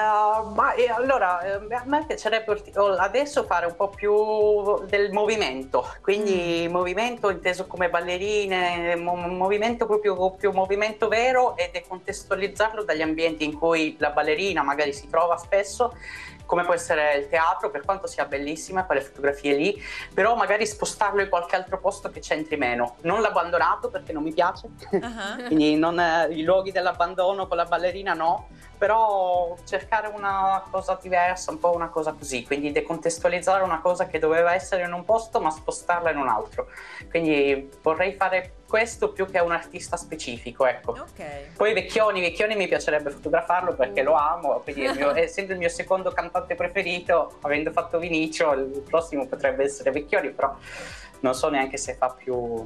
[0.54, 5.12] ma eh, allora eh, a me piacerebbe orti- o- adesso fare un po' più del
[5.12, 13.02] movimento, quindi movimento inteso come ballerine, mo- movimento proprio più movimento vero e decontestualizzarlo dagli
[13.02, 15.96] ambienti in cui la ballerina magari si trova spesso,
[16.52, 19.82] come può essere il teatro, per quanto sia bellissima quelle fotografie lì,
[20.14, 22.98] però magari spostarlo in qualche altro posto che c'entri meno.
[23.04, 24.68] Non l'abbandonato perché non mi piace,
[25.02, 28.50] Ah, quindi non, eh, i luoghi dell'abbandono con la ballerina no,
[28.86, 34.18] però cercare una cosa diversa, un po' una cosa così, quindi decontestualizzare una cosa che
[34.18, 36.66] doveva essere in un posto ma spostarla in un altro.
[37.08, 40.94] Quindi vorrei fare questo più che un artista specifico, ecco.
[40.94, 41.54] Ok.
[41.58, 44.06] Poi Vecchioni, Vecchioni mi piacerebbe fotografarlo perché Mm.
[44.06, 48.00] lo amo, quindi è, il mio- è sempre il mio secondo cantante preferito, avendo fatto
[48.00, 50.56] Vinicio, il prossimo potrebbe essere Vecchioni, però
[51.20, 52.66] non so neanche se fa più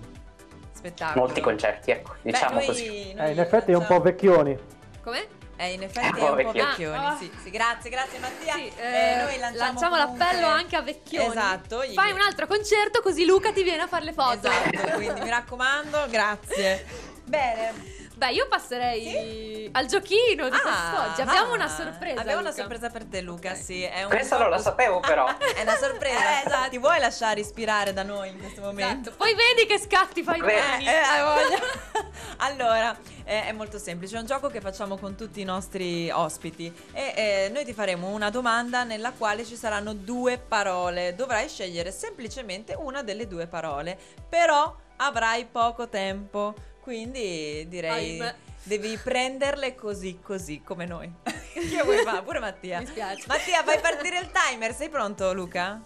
[0.71, 1.25] Spettacolo.
[1.25, 3.13] molti concerti, ecco, Beh, diciamo noi- così.
[3.15, 4.57] noi Eh, in effetti è un po' vecchioni.
[5.03, 5.27] Come?
[5.57, 6.65] Eh, in effetti Un è po' un po' vecchio.
[6.65, 8.53] vecchioni, Ah, sì, sì, grazie, grazie Mattia.
[8.55, 11.27] Sì, Eh, eh, noi lanciamo, lanciamo comunque- l'appello anche a Vecchioni.
[11.29, 11.85] Esatto.
[11.85, 14.47] gli- Fai un altro concerto così Luca ti viene a fare le foto.
[14.49, 16.85] Esatto, quindi mi raccomando, grazie.
[17.23, 17.93] Bene.
[18.15, 21.21] Beh, io passerei al giochino di quest'oggi.
[21.21, 22.21] Abbiamo ah, una sorpresa.
[22.21, 22.61] Abbiamo una Luca.
[22.61, 23.51] sorpresa per te, Luca.
[23.51, 23.57] Ok.
[23.57, 25.27] Sì, è un Questa non la sapevo però.
[25.55, 26.41] È una sorpresa.
[26.41, 26.69] Eh, esatto.
[26.69, 29.09] Ti vuoi lasciare ispirare da noi in questo momento?
[29.09, 29.23] Esatto.
[29.23, 30.85] Poi vedi che scatti fai domani.
[30.85, 31.59] Eh, hai voglia.
[32.37, 36.73] allora, eh, è molto semplice, è un gioco che facciamo con tutti i nostri ospiti
[36.93, 41.15] e eh, noi ti faremo una domanda nella quale ci saranno due parole.
[41.15, 43.97] Dovrai scegliere semplicemente una delle due parole,
[44.29, 46.53] però avrai poco tempo,
[46.85, 48.35] quindi direi Ahimè.
[48.61, 51.11] devi prenderle così così come noi.
[51.51, 52.21] che vuoi fare?
[52.21, 52.77] Pure Mattia.
[52.79, 53.23] Mi spiace.
[53.25, 55.81] Mattia, fai partire il timer, sei pronto Luca?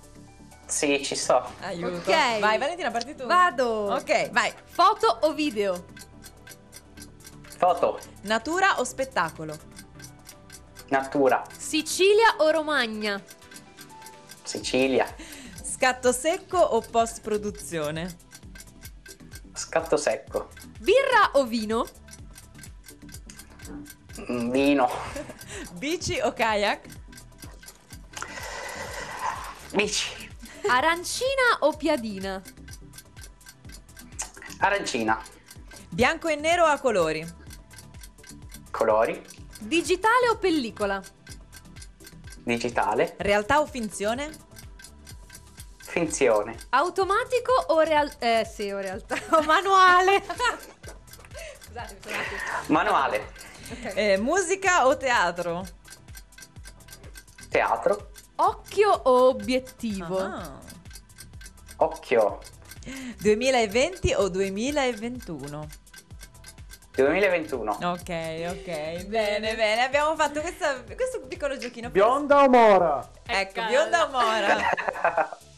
[0.66, 1.54] Sì, ci sto.
[1.62, 1.96] Aiuto.
[2.12, 2.40] Ok.
[2.40, 3.26] Vai Valentina, parti tu.
[3.26, 3.94] Vado.
[3.94, 4.52] Ok, vai.
[4.66, 5.86] Foto o video?
[7.58, 9.58] Foto, Natura o spettacolo?
[10.90, 13.22] natura, Sicilia o Romagna?
[14.44, 15.06] Sicilia,
[15.62, 18.28] Scatto secco o post produzione?
[19.60, 20.48] Scatto secco,
[20.80, 21.86] Birra o vino?
[24.32, 24.88] mm, vino,
[25.74, 26.88] Bici o kayak?
[29.76, 30.30] bici,
[30.70, 32.42] Arancina o piadina?
[34.60, 35.20] arancina,
[35.90, 37.26] Bianco e nero a colori?
[38.72, 39.22] colori,
[39.60, 41.02] Digitale o pellicola?
[42.46, 44.30] digitale, Realtà o finzione?
[45.90, 48.10] Finzione, Automatico o real...
[48.20, 49.16] Eh sì, o realtà.
[49.36, 50.22] O manuale.
[51.66, 53.32] Scusate, mi sono manuale,
[53.72, 53.92] Ok.
[53.96, 55.66] Eh, musica o teatro?
[57.50, 60.20] teatro, Occhio o obiettivo?
[60.20, 60.58] Ah.
[61.78, 62.40] occhio,
[63.22, 65.68] 2020 o 2021?
[66.96, 68.10] 2021, Ok,
[68.50, 69.84] ok, bene, bene.
[69.84, 71.90] Abbiamo fatto questa- questo piccolo giochino.
[71.90, 73.10] Bionda o mora?
[73.26, 73.68] Ecco, Eccola.
[73.68, 75.38] bionda o mora?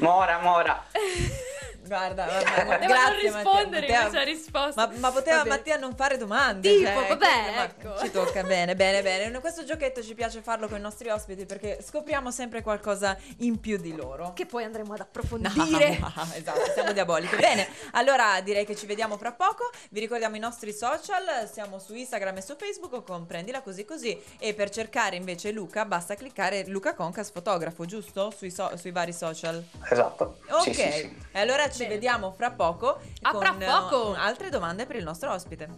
[0.00, 0.82] mora, mora,
[1.88, 4.00] Guarda, guarda, guarda, Devo non grazie rispondere, Mattia.
[4.02, 4.80] invece ha risposto.
[4.80, 5.48] Ma, ma poteva Vabbè.
[5.48, 6.68] Mattia non fare domande?
[6.76, 7.98] Tipo, cioè, vabbè, ecco.
[8.04, 9.40] Ci tocca bene, bene, bene.
[9.40, 13.76] Questo giochetto ci piace farlo con i nostri ospiti perché scopriamo sempre qualcosa in più
[13.78, 14.32] di loro.
[14.34, 15.98] Che poi andremo ad No, approfondire.
[16.34, 17.36] esatto, siamo diaboliche.
[17.36, 19.70] Bene, allora direi che ci vediamo fra poco.
[19.90, 24.20] Vi ricordiamo i nostri social, siamo su Instagram e su Facebook con Prendila così così.
[24.38, 28.30] E per cercare invece Luca basta cliccare Luca Concas fotografo, giusto?
[28.36, 29.62] Sui, so- sui vari social.
[29.90, 31.16] esatto, Ok, sì, sì, sì.
[31.32, 31.94] e allora ci Bene.
[31.94, 34.14] vediamo fra poco A con fra poco.
[34.14, 35.68] eh, altre domande per il nostro ospite.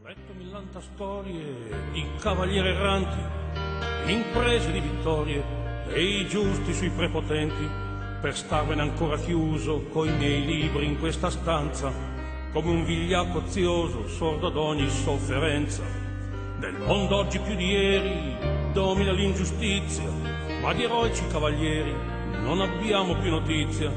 [0.00, 3.18] Ho letto millanta storie di cavalieri erranti,
[4.12, 5.42] imprese di vittorie
[5.88, 7.66] e i giusti sui prepotenti,
[8.20, 11.92] per starvene ancora chiuso coi miei libri in questa stanza,
[12.52, 15.82] come un vigliacco ozioso, sordo ad ogni sofferenza.
[16.58, 20.04] Nel mondo oggi più di ieri domina l'ingiustizia,
[20.64, 21.94] ma di eroici cavalieri
[22.40, 23.92] non abbiamo più notizia.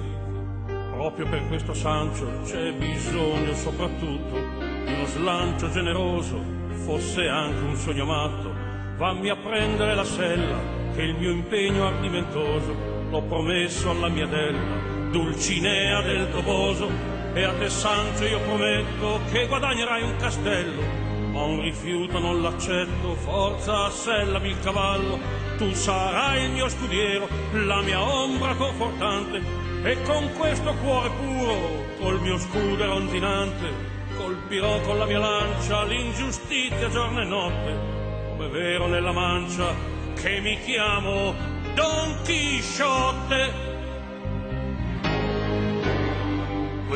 [0.92, 4.36] Proprio per questo Sancio c'è bisogno soprattutto
[4.84, 6.38] di uno slancio generoso,
[6.84, 8.54] fosse anche un sogno matto.
[8.98, 10.60] Vammi a prendere la sella,
[10.94, 12.76] che il mio impegno ardimentoso
[13.12, 16.90] l'ho promesso alla mia della, Dulcinea del Toboso.
[17.34, 20.82] E a te Sancio io prometto che guadagnerai un castello,
[21.38, 25.20] ma un rifiuto non l'accetto, forza assellami il cavallo,
[25.58, 29.42] tu sarai il mio scudiero, la mia ombra confortante,
[29.84, 33.72] e con questo cuore puro, col mio scudo ronzinante,
[34.18, 37.78] colpirò con la mia lancia l'ingiustizia giorno e notte,
[38.30, 39.76] come vero nella mancia
[40.20, 41.36] che mi chiamo
[41.76, 43.77] Don Chisciotte.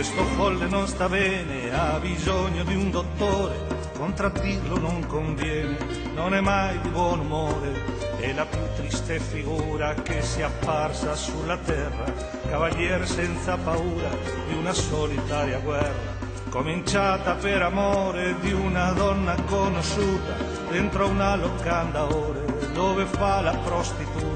[0.01, 5.77] Questo folle non sta bene, ha bisogno di un dottore, contraddirlo non conviene,
[6.15, 7.71] non è mai di buon umore,
[8.17, 12.11] è la più triste figura che sia apparsa sulla terra,
[12.49, 14.09] cavaliere senza paura
[14.47, 16.17] di una solitaria guerra,
[16.49, 20.35] cominciata per amore di una donna conosciuta,
[20.71, 24.30] dentro una locanda ore, dove fa la prostituta,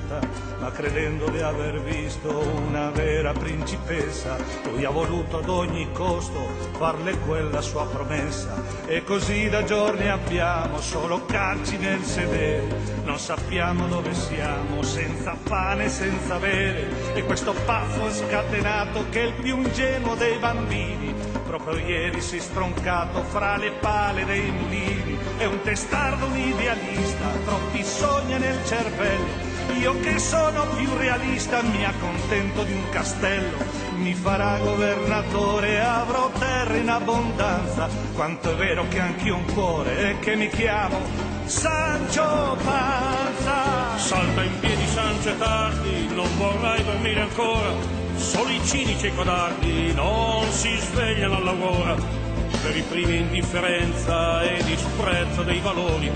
[0.66, 6.40] ma credendo di aver visto una vera principessa, lui ha voluto ad ogni costo
[6.76, 8.64] farle quella sua promessa.
[8.88, 12.64] E così da giorni abbiamo solo calci nel sedere,
[13.04, 17.14] non sappiamo dove siamo, senza pane, senza bere.
[17.14, 21.14] E questo pazzo scatenato che è il più ingenuo dei bambini,
[21.46, 25.16] proprio ieri si è stroncato fra le pale dei mulini.
[25.38, 29.55] È un testardo, un idealista, troppi sogni nel cervello.
[29.80, 33.58] Io che sono più realista mi accontento di un castello,
[33.98, 37.90] mi farà governatore, avrò terra in abbondanza.
[38.14, 40.98] Quanto è vero che anch'io ho un cuore e che mi chiamo
[41.46, 43.98] Sancio Panza.
[43.98, 47.74] Salta in piedi Sancio e tardi, non vorrai dormire ancora.
[48.16, 51.96] Solo i cinici e codardi non si svegliano all'aurora.
[51.96, 56.12] Per i primi indifferenza e disprezzo dei valori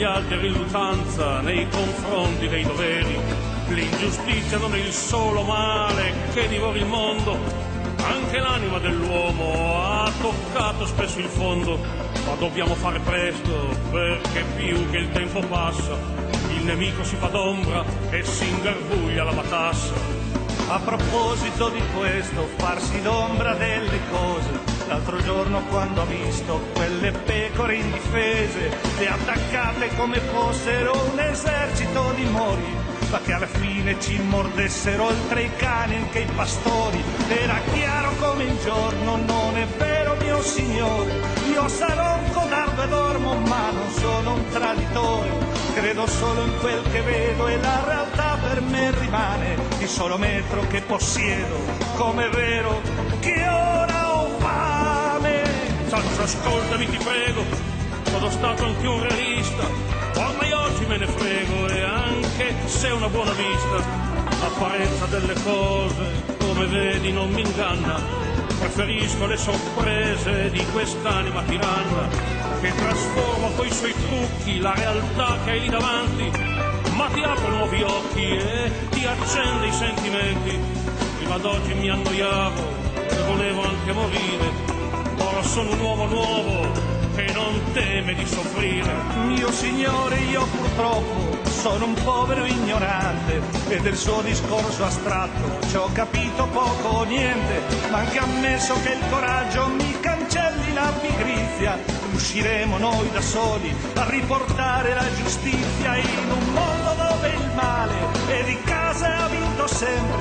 [0.00, 3.18] e gli altri riluttanza nei confronti dei doveri.
[3.68, 7.38] L'ingiustizia non è il solo male che divora il mondo,
[8.02, 11.78] anche l'anima dell'uomo ha toccato spesso il fondo,
[12.26, 15.96] ma dobbiamo fare presto perché più che il tempo passa,
[16.56, 19.94] il nemico si fa d'ombra e si ingarbuglia la matassa.
[20.68, 24.69] A proposito di questo, farsi l'ombra delle cose.
[24.90, 32.24] L'altro giorno quando ho visto quelle pecore indifese e attaccate come fossero un esercito di
[32.24, 32.74] mori,
[33.08, 37.00] ma che alla fine ci mordessero oltre i cani anche i pastori.
[37.28, 41.12] Era chiaro come il giorno, non è vero mio signore,
[41.52, 45.30] io sarò un codardo e dormo, ma non sono un traditore.
[45.72, 50.66] Credo solo in quel che vedo e la realtà per me rimane il solo metro
[50.66, 51.58] che possiedo,
[51.94, 52.80] come è vero
[53.20, 53.89] che ora.
[56.00, 57.44] Sancio, ascoltami, ti prego,
[58.04, 59.64] sono stato anche un realista,
[60.16, 63.84] ormai oggi me ne frego e anche se una buona vista,
[64.40, 68.00] l'apparenza delle cose, come vedi, non mi inganna.
[68.58, 72.08] Preferisco le sorprese di quest'anima tiranna
[72.60, 76.30] che trasforma coi suoi trucchi la realtà che hai lì davanti,
[76.94, 80.58] ma ti apre nuovi occhi e ti accende i sentimenti.
[81.18, 82.62] Prima d'oggi mi annoiavo
[83.06, 84.78] e volevo anche morire,
[85.40, 86.72] ora sono un uomo nuovo
[87.14, 88.92] che non teme di soffrire.
[89.24, 95.88] Mio signore, io purtroppo sono un povero ignorante e del suo discorso astratto ci ho
[95.92, 101.78] capito poco o niente, ma anche ammesso che il coraggio mi cancelli la pigrizia,
[102.10, 107.94] riusciremo noi da soli a riportare la giustizia in un mondo dove il male
[108.28, 110.19] e di casa ha vinto sempre,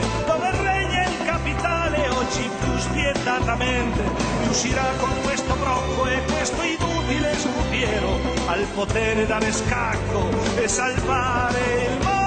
[3.19, 4.03] più spietatamente,
[4.43, 12.03] riuscirà con questo brocco e questo inutile scudiero al potere dare scacco e salvare il
[12.03, 12.18] mondo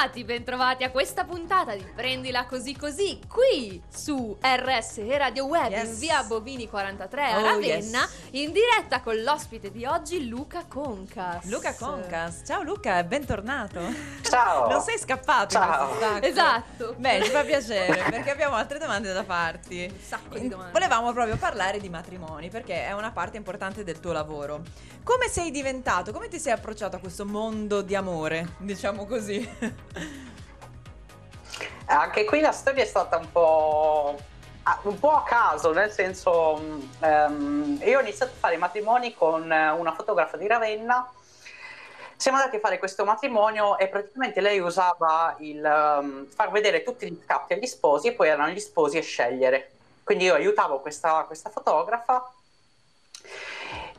[0.00, 5.88] bentrovati, bentrovati a questa puntata di Prendila Così Così qui su RSE Radio Web Yes.
[5.88, 8.28] in via Bovini 43 a Oh, Ravenna yes.
[8.30, 11.44] in diretta con l'ospite di oggi Luca Concas.
[11.44, 12.42] Luca Concas.
[12.46, 13.78] Ciao Luca, bentornato.
[14.22, 14.68] Ciao.
[14.70, 16.20] Non sei scappato Ciao.
[16.22, 16.94] Esatto.
[16.96, 19.86] Beh, ci fa piacere perché abbiamo altre domande da farti.
[19.90, 20.72] Un sacco di domande.
[20.72, 24.62] Volevamo proprio parlare di matrimoni perché è una parte importante del tuo lavoro.
[25.04, 26.12] Come sei diventato?
[26.12, 28.54] Come ti sei approcciato a questo mondo di amore?
[28.58, 29.48] Diciamo così.
[31.86, 34.16] Anche qui la storia è stata un po',
[34.62, 36.60] ah, un po' a caso, nel senso,
[37.00, 41.10] ehm, io ho iniziato a fare matrimoni con eh, una fotografa di Ravenna.
[42.14, 47.10] Siamo andati a fare questo matrimonio e praticamente lei usava il ehm, far vedere tutti
[47.10, 49.72] gli scatti agli sposi e poi erano gli sposi a scegliere.
[50.04, 52.30] Quindi io aiutavo questa, questa fotografa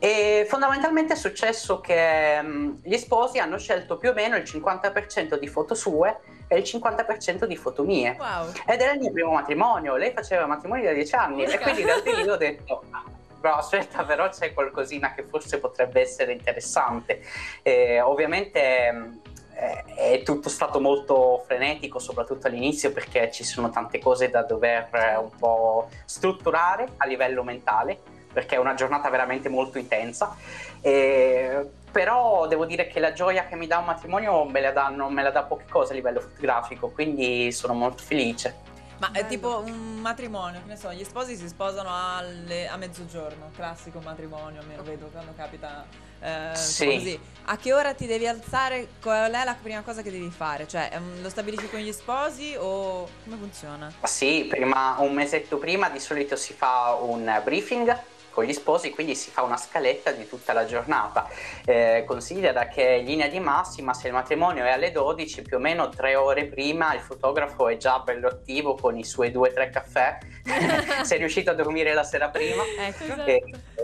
[0.04, 5.38] e fondamentalmente è successo che mh, gli sposi hanno scelto più o meno il 50%
[5.38, 8.18] di foto sue e il 50% di foto mie.
[8.18, 8.52] Wow.
[8.66, 11.86] Ed era il mio primo matrimonio, lei faceva matrimoni da 10 anni e quindi in
[11.86, 13.04] realtà io ho detto, "Ah,
[13.39, 17.22] però aspetta, però c'è qualcosina che forse potrebbe essere interessante.
[17.62, 19.20] E ovviamente
[19.54, 24.89] eh, è tutto stato molto frenetico, soprattutto all'inizio, perché ci sono tante cose da dover
[24.93, 27.99] eh, un po' strutturare a livello mentale,
[28.32, 30.36] perché è una giornata veramente molto intensa.
[30.82, 35.10] E- però devo dire che la gioia che mi dà un matrimonio me la, danno,
[35.10, 38.70] me la dà poche cose a livello fotografico, quindi sono molto felice.
[39.00, 43.50] Ma è tipo un matrimonio, che ne so, gli sposi si sposano alle- a mezzogiorno,
[43.56, 45.86] classico matrimonio, almeno vedo quando capita
[46.24, 46.86] eh, Sì.
[46.86, 47.20] così.
[47.46, 48.90] A che ora ti devi alzare?
[49.02, 50.68] Qual è la prima cosa che devi fare?
[50.68, 53.92] Cioè, ehm, lo stabilisci con gli sposi o come funziona?
[54.04, 58.00] Sì, prima, un mesetto prima di solito si fa un briefing
[58.32, 61.28] con gli sposi, quindi si fa una scaletta di tutta la giornata.
[61.66, 65.60] Eh, considera che in linea di massima, se il matrimonio è alle 12, più o
[65.60, 69.54] meno tre ore prima il fotografo è già bello attivo con i suoi due o
[69.54, 70.18] tre caffè.
[71.04, 72.64] se è riuscito a dormire la sera prima.
[72.80, 73.04] Ecco.
[73.04, 73.26] Esatto.
[73.26, 73.44] E-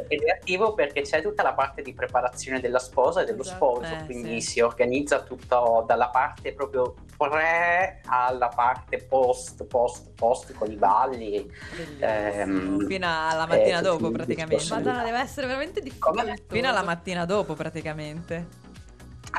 [0.10, 3.56] ed è attivo perché c'è tutta la parte di preparazione della sposa e dello Esatto.
[3.76, 4.52] sposo, Eh, quindi sì.
[4.52, 11.52] si organizza tutto dalla parte proprio pre alla parte post, post, post con i balli.
[12.00, 14.74] Ehm, Fino alla mattina eh, dopo, tutti- praticamente.
[14.74, 16.44] Madonna, deve essere veramente difficile.
[16.48, 18.66] Fino alla mattina dopo, praticamente.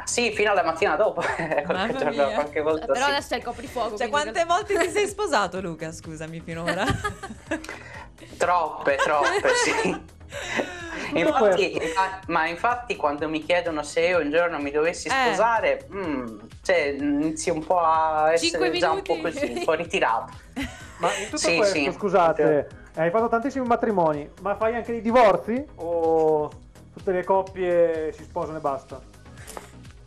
[0.04, 1.20] Sì, fino alla mattina dopo.
[1.22, 2.34] qualche, Mamma giorno, mia.
[2.34, 3.10] qualche volta Però sì.
[3.10, 3.96] adesso è il coprifuoco.
[3.96, 5.92] Cioè, quante volte ti sei sposato, Luca?
[5.92, 6.84] Scusami, finora.
[8.36, 10.16] Troppe, troppe, sì.
[11.14, 11.80] Infatti,
[12.26, 15.10] ma infatti quando mi chiedono se io un giorno mi dovessi Eh.
[15.10, 20.32] sposare, mm, cioè, inizi un po' a essere già un po' così, un po' ritirato.
[20.98, 21.90] Ma in tutto Sì, questo, sì.
[21.92, 22.68] scusate,
[23.02, 25.64] hai fatto tantissimi matrimoni, ma fai anche dei divorzi?
[25.76, 26.50] O
[26.92, 29.07] tutte le coppie si sposano e basta?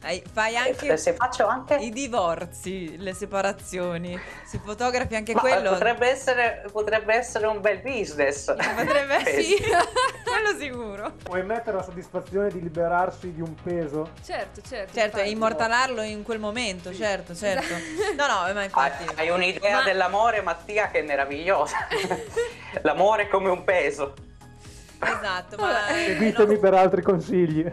[0.03, 1.75] Hai- fai E anche se faccio anche...
[1.75, 4.19] i divorzi, le separazioni.
[4.43, 5.69] Si fotografi anche Ma quello.
[5.73, 8.45] potrebbe essere, potrebbe essere un bel business.
[8.51, 9.41] Potrebbe Questo.
[9.41, 9.55] sì,
[10.25, 11.13] quello sicuro.
[11.23, 14.09] Puoi mettere la soddisfazione di liberarsi di un peso?
[14.23, 14.93] Certo, certo.
[14.93, 15.29] Certo, e infatti.
[15.29, 17.73] immortalarlo in quel momento, certo, certo.
[18.17, 19.05] No, no, ma Hai, infatti.
[19.17, 21.77] hai un'idea Ma- dell'amore, Mattia, che è meravigliosa.
[22.81, 24.15] L'amore come un peso.
[25.03, 27.69] Esatto, ma Seguitemi per altri consigli.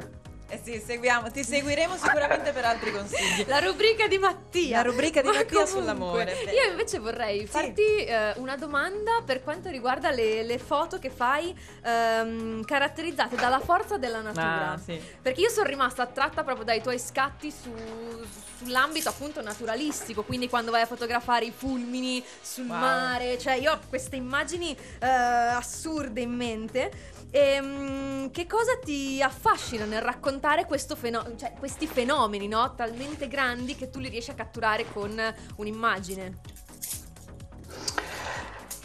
[0.51, 3.45] Eh sì, seguiamo, ti seguiremo sicuramente per altri consigli.
[3.47, 4.79] La rubrica di Mattia.
[4.79, 6.33] La rubrica di Ma Mattia comunque, sull'amore.
[6.55, 11.55] Io invece vorrei farti eh, una domanda per quanto riguarda le, le foto che fai
[11.85, 14.71] ehm, caratterizzate dalla forza della natura.
[14.73, 14.99] Ah, sì.
[15.21, 18.25] Perché io sono rimasta attratta proprio dai tuoi scatti su-
[18.57, 22.79] sull'ambito appunto naturalistico, quindi quando vai a fotografare i fulmini sul Wow.
[22.79, 26.91] mare, cioè io ho queste immagini eh, assurde in mente.
[27.31, 30.67] E, che cosa ti affascina nel raccontare
[30.97, 32.75] feno- cioè, questi fenomeni no?
[32.75, 35.21] talmente grandi che tu li riesci a catturare con
[35.57, 36.41] un'immagine?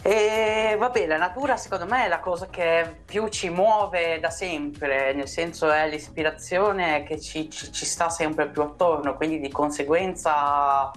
[0.06, 5.14] E vabbè, la natura secondo me è la cosa che più ci muove da sempre,
[5.14, 10.90] nel senso è l'ispirazione che ci, ci- ci sta sempre più attorno, quindi di conseguenza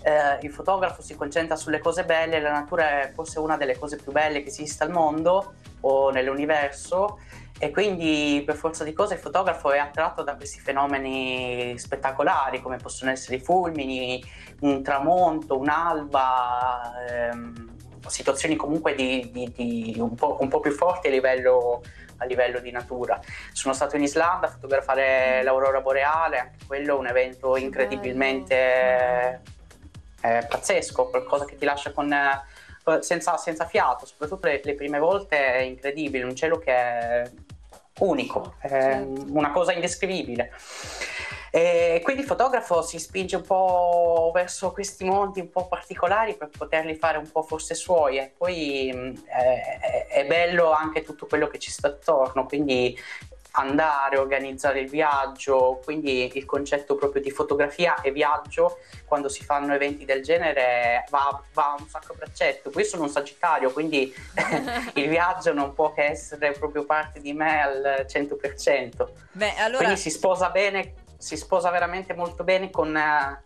[0.00, 3.96] eh, il fotografo si concentra sulle cose belle, la natura è forse una delle cose
[3.96, 5.56] più belle che esista al mondo
[5.86, 7.18] o nell'universo
[7.58, 12.76] e quindi per forza di cose il fotografo è attratto da questi fenomeni spettacolari come
[12.76, 14.22] possono essere i fulmini,
[14.60, 17.74] un tramonto, un'alba, ehm,
[18.08, 21.82] situazioni comunque di, di- di un, po', un po' più forti a livello,
[22.18, 23.18] a livello di natura.
[23.52, 29.40] Sono stato in Islanda a fotografare l'aurora boreale, anche quello è un evento incredibilmente
[30.20, 32.42] eh, pazzesco, qualcosa che ti lascia con, eh,
[33.00, 37.30] senza, senza fiato, soprattutto le, le prime volte è incredibile, un cielo che è
[38.00, 39.24] unico, è Certo.
[39.28, 40.52] una cosa indescrivibile.
[41.50, 46.50] E quindi il fotografo si spinge un po' verso questi mondi un po' particolari per
[46.56, 48.88] poterli fare un po' forse suoi e poi
[49.24, 52.94] è- è bello anche tutto quello che ci sta attorno, quindi
[53.58, 59.74] andare, organizzare il viaggio, quindi il concetto proprio di fotografia e viaggio quando si fanno
[59.74, 62.70] eventi del genere va, va un sacco a braccetto.
[62.70, 64.12] Poi sono un sagittario, quindi
[64.94, 69.08] il viaggio non può che essere proprio parte di me al 100%.
[69.32, 73.40] Beh, allora Quindi si sposa bene, si sposa veramente molto bene con, eh,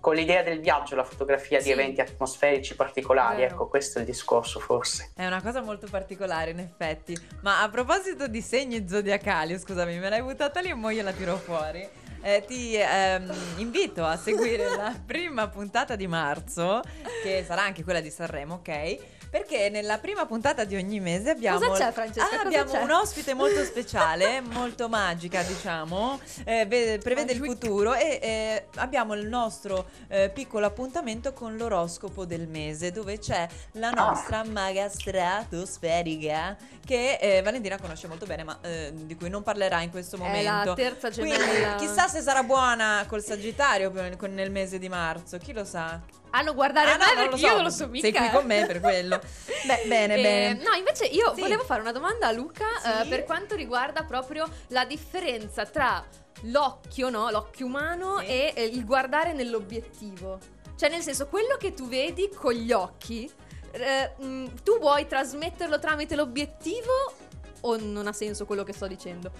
[0.00, 1.66] con l'idea del viaggio, la fotografia Sì.
[1.66, 3.42] di eventi atmosferici particolari.
[3.42, 3.54] Vero.
[3.54, 5.10] Ecco, questo è il discorso forse.
[5.14, 7.16] è una cosa molto particolare, in effetti.
[7.42, 11.12] Ma a proposito di segni zodiacali, scusami, me l'hai buttata lì e mo io la
[11.12, 11.88] tiro fuori.
[12.22, 16.80] Eh, ti ehm, invito a seguire la prima puntata di marzo,
[17.22, 18.98] che sarà anche quella di Sanremo, ok?
[19.30, 22.24] Perché nella prima puntata di ogni mese abbiamo, Cosa c'è, Francesca?
[22.24, 22.82] Ah, Cosa abbiamo c'è?
[22.82, 27.54] un ospite molto speciale, molto magica, diciamo, eh, ve- prevede il Magic.
[27.58, 33.46] futuro e eh, abbiamo il nostro eh, piccolo appuntamento con l'oroscopo del mese, dove c'è
[33.72, 39.42] la nostra maga stratosferica che eh, Valentina conosce molto bene, ma eh, di cui non
[39.42, 40.68] parlerà in questo È momento.
[40.70, 41.74] la terza Quindi gemella.
[41.76, 43.90] chissà se sarà buona col Sagittario
[44.28, 46.00] nel mese di marzo, chi lo sa?
[46.30, 48.00] Ah, non guardare Ah, no, me non lo perché so, io non lo so mica.
[48.08, 49.20] Sei qui con me per quello.
[49.66, 50.62] Beh, bene, Eh, bene.
[50.62, 51.40] No, invece io Sì.
[51.40, 52.88] volevo fare una domanda a Luca Sì?
[52.88, 56.04] eh, per quanto riguarda proprio la differenza tra
[56.42, 57.30] l'occhio, no?
[57.30, 58.26] L'occhio umano Sì.
[58.26, 60.38] e eh, il guardare nell'obiettivo.
[60.76, 63.30] Cioè, nel senso, quello che tu vedi con gli occhi,
[63.70, 67.14] eh, mh, tu vuoi trasmetterlo tramite l'obiettivo
[67.62, 69.30] o non ha senso quello che sto dicendo?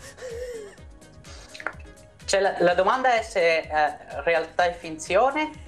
[2.25, 5.65] Cioè, la, la domanda è se eh, realtà e finzione.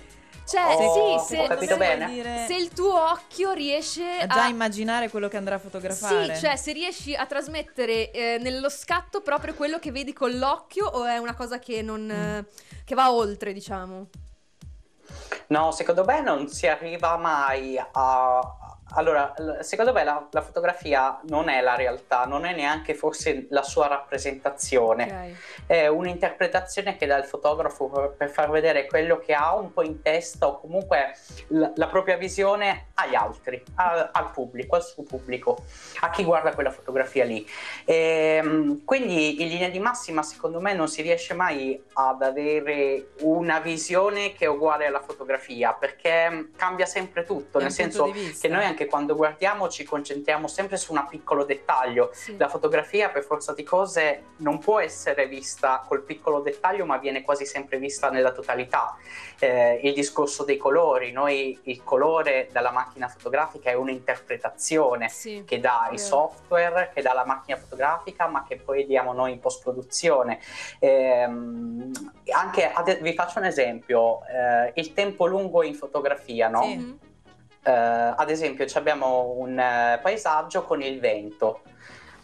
[0.49, 2.07] Cioè, Oh, sì, ho se, capito bene.
[2.07, 6.35] dire- se il tuo occhio riesce a già a immaginare quello che andrà a fotografare.
[6.37, 10.87] Sì, cioè se riesci a trasmettere eh, nello scatto proprio quello che vedi con l'occhio
[10.87, 12.47] o è una cosa che non eh,
[12.87, 14.09] che va oltre, diciamo.
[15.49, 18.39] No, secondo me non si arriva mai a,
[18.95, 23.63] allora, secondo me la, la fotografia non è la realtà, non è neanche forse la
[23.63, 25.37] sua rappresentazione,
[25.67, 25.67] Ok.
[25.67, 30.01] è un'interpretazione che dà il fotografo per, far vedere quello che ha un po' in
[30.03, 31.15] testa o comunque
[31.49, 35.65] l- la propria visione agli altri, a- al pubblico, al suo pubblico,
[36.01, 37.47] a chi guarda quella fotografia lì.
[37.85, 43.59] Ehm, quindi in linea di massima, secondo me, non si riesce mai ad avere una
[43.61, 48.11] visione che è uguale alla fotografia perché cambia sempre tutto, nel senso
[48.41, 52.11] che noi anche quando guardiamo ci concentriamo sempre su un piccolo dettaglio.
[52.13, 52.37] Sì.
[52.37, 57.23] La fotografia, per forza di cose, non può essere vista col piccolo dettaglio, ma viene
[57.23, 58.97] quasi sempre vista nella totalità.
[59.39, 65.45] Eh, il discorso dei colori, noi il colore dalla macchina fotografica è un'interpretazione Sì.
[65.47, 69.41] che dà il software, che dà la macchina fotografica, ma che poi diamo noi in
[69.41, 70.41] post-produzione.
[70.81, 71.91] Ehm,
[72.33, 76.63] anche, ad- vi faccio un esempio, eh, il tempo lungo in fotografia, no?
[76.63, 76.99] Sì.
[77.69, 81.61] Eh, ad esempio, abbiamo un eh, paesaggio con il vento,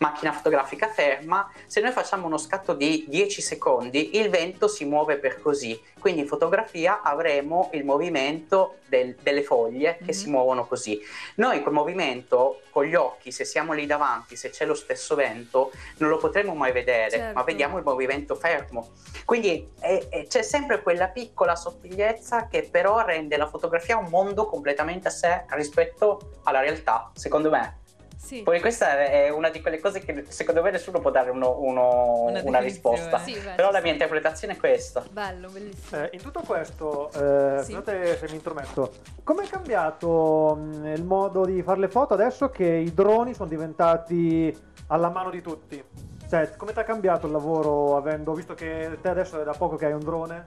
[0.04, 1.50] macchina fotografica ferma.
[1.66, 5.80] Se noi facciamo uno scatto di 10 secondi, il vento si muove per così.
[5.98, 10.10] Quindi in fotografia avremo il movimento del- delle foglie che Mhm.
[10.10, 11.00] si muovono così.
[11.36, 15.72] Noi quel movimento con gli occhi, se siamo lì davanti, se c'è lo stesso vento,
[15.98, 17.32] non lo potremo mai vedere, Certo.
[17.34, 18.90] ma vediamo il movimento fermo.
[19.24, 24.44] Quindi è- è- c'è sempre quella piccola sottigliezza che però rende la fotografia un mondo
[24.46, 27.78] completamente a sé rispetto alla realtà, secondo me.
[28.24, 28.40] Sì.
[28.42, 32.22] Poi questa è una di quelle cose che secondo me nessuno può dare uno- uno-
[32.22, 33.18] Una una, risposta.
[33.18, 35.04] Sì, beh, Però la mia interpretazione è questa.
[35.10, 36.00] Bello, bellissimo.
[36.04, 37.72] Eh, in tutto questo, eh, Sì.
[37.72, 42.48] scusate se mi intrometto, come è cambiato mh, il modo di fare le foto adesso
[42.48, 44.56] che i droni sono diventati
[44.86, 45.84] alla mano di tutti?
[46.26, 49.76] Cioè, come ti ha cambiato il lavoro avendo, visto che te adesso è da poco
[49.76, 50.46] che hai un drone,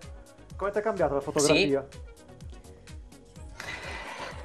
[0.55, 1.85] come ti è cambiata la fotografia?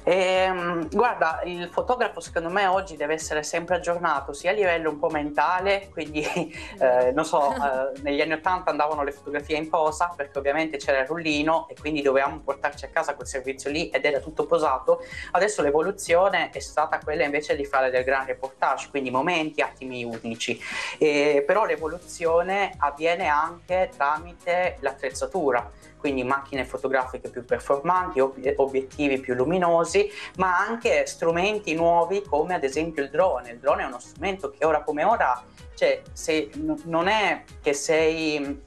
[0.05, 4.99] Ehm, guarda, il fotografo secondo me oggi deve essere sempre aggiornato sia a livello un
[4.99, 6.21] po' mentale, quindi
[6.79, 10.99] eh, non so, eh, negli anni 80 andavano le fotografie in posa perché ovviamente c'era
[10.99, 15.03] il rullino e quindi dovevamo portarci a casa quel servizio lì ed era tutto posato.
[15.31, 20.59] Adesso l'evoluzione è stata quella invece di fare del gran reportage, quindi momenti, attimi unici.
[20.97, 25.71] Eh, però l'evoluzione avviene anche tramite l'attrezzatura
[26.03, 32.65] quindi macchine fotografiche più performanti, ob- obiettivi più luminosi, ma anche strumenti nuovi come ad
[32.65, 33.51] esempio il drone.
[33.51, 35.41] Il drone è uno strumento che ora come ora,
[35.75, 38.61] cioè, se, n- non è che sei,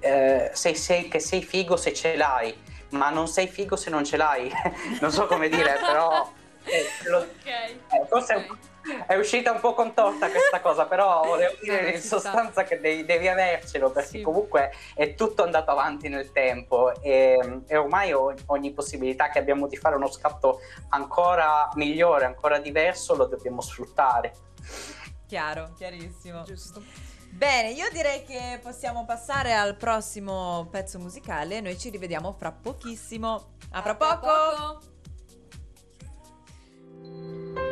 [0.00, 2.54] eh, sei- sei- che sei figo se ce l'hai,
[2.90, 4.52] ma non sei figo se non ce l'hai.
[5.00, 6.30] non so come dire, però...
[6.64, 7.46] eh, lo- Ok.
[7.46, 8.58] eh, forse è un-
[9.06, 13.28] è uscita un po' contorta questa cosa, però volevo dire in sostanza che devi, devi
[13.28, 14.22] avercelo perché Sì.
[14.22, 19.76] comunque è tutto andato avanti nel tempo e, e ormai ogni possibilità che abbiamo di
[19.76, 20.60] fare uno scatto
[20.90, 24.32] ancora migliore, ancora diverso, lo dobbiamo sfruttare.
[25.26, 26.42] Chiaro, chiarissimo.
[26.42, 26.82] Giusto.
[27.30, 31.60] Bene, io direi che possiamo passare al prossimo pezzo musicale.
[31.62, 33.54] Noi ci rivediamo fra pochissimo.
[33.70, 34.90] A fra poco.
[37.00, 37.71] Dove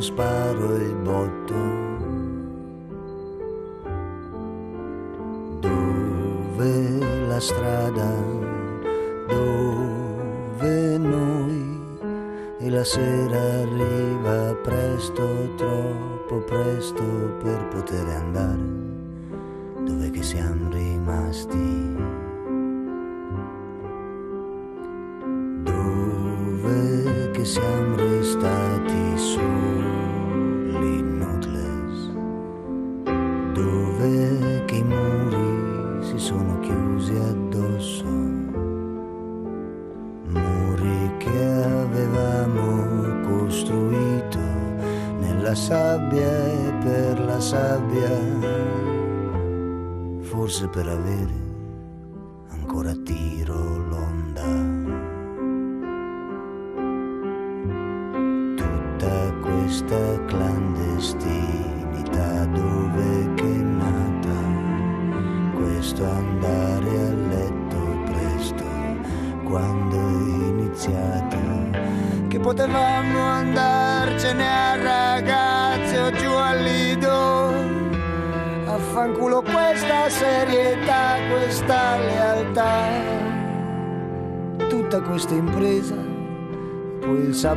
[0.00, 1.54] Lo sparo il botto.
[5.60, 8.10] Dove la strada?
[9.28, 11.80] Dove noi?
[12.60, 17.04] E la sera arriva presto, troppo presto
[17.42, 19.84] per poter andare.
[19.84, 21.79] Dove che siamo rimasti?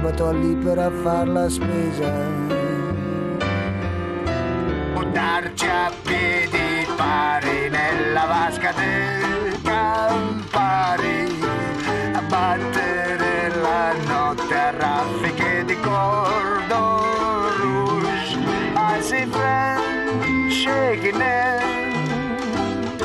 [0.04, 2.12] Sabato all'ipera a far la spesa.
[4.94, 11.40] Buttarci a piedi pari nella vasca del Campari,
[12.16, 17.02] a battere la notte a raffiche di cordon
[17.62, 18.38] rouge.
[18.76, 23.02] I see friends shaking hands.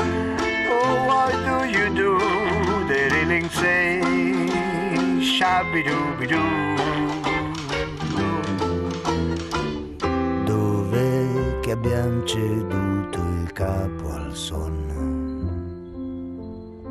[0.69, 2.17] Oh, what do you do?
[2.87, 4.01] The reeling say,
[5.21, 6.78] shabby dooby Dove
[11.79, 14.99] abbiamo ceduto il capo al sonno,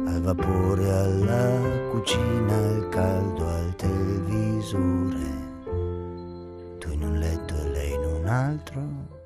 [0.08, 5.26] al vapore, alla cucina, al caldo, al televisore.
[6.78, 9.16] Tu in un letto e lei in un altro.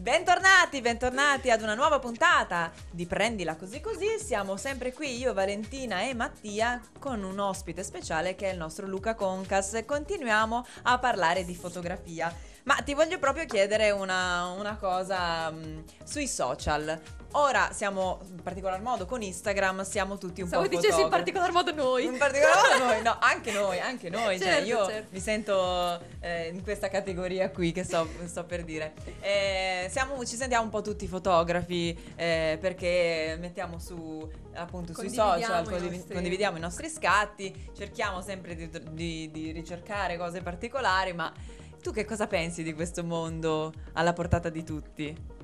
[0.00, 4.18] Bentornati, bentornati ad una nuova puntata di Prendila così così.
[4.18, 8.88] Siamo sempre qui, io, Valentina e Mattia, con un ospite speciale che è il nostro
[8.88, 12.48] Luca Concas continuiamo a parlare di fotografia.
[12.64, 17.00] Ma ti voglio proprio chiedere una, una cosa mh, sui social.
[17.34, 21.52] Ora siamo in particolar modo con Instagram, siamo tutti un Stavo po' dicendo in particolar
[21.52, 22.04] modo noi.
[22.04, 24.36] In particolar modo noi, no, anche noi, anche noi.
[24.36, 25.06] cioè Certo, io certo.
[25.10, 28.94] mi sento eh, in questa categoria qui che sto, sto per dire.
[29.20, 35.64] Eh, siamo, ci sentiamo un po' tutti fotografi eh, perché mettiamo su appunto sui social,
[35.64, 41.32] i nostri- condividiamo i nostri scatti, cerchiamo sempre di, di- di ricercare cose particolari, ma
[41.80, 45.38] tu che cosa pensi di questo mondo alla portata di tutti?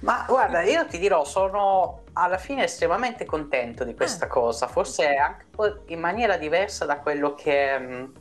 [0.00, 5.46] Ma guarda, io ti dirò, sono alla fine estremamente contento di questa cosa, forse anche
[5.86, 8.12] in maniera diversa da quello che, mh,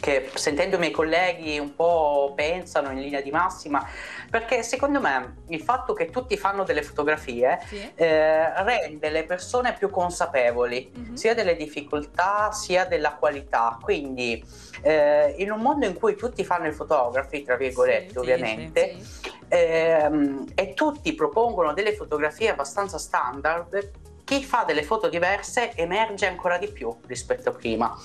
[0.00, 3.84] che sentendo i miei colleghi un po' pensano in linea di massima,
[4.30, 7.90] perché secondo me il fatto che tutti fanno delle fotografie Sì?
[7.94, 11.14] eh, rende le persone più consapevoli Mhm.
[11.14, 13.78] sia delle difficoltà sia della qualità.
[13.80, 14.44] Quindi,
[14.82, 19.32] eh, in un mondo in cui tutti fanno i fotografi, tra virgolette, Sì, ovviamente, Sì.
[19.48, 23.90] ehm, e tutti propongono delle fotografie abbastanza standard.
[24.28, 27.96] Chi fa delle foto diverse emerge ancora di più rispetto a prima.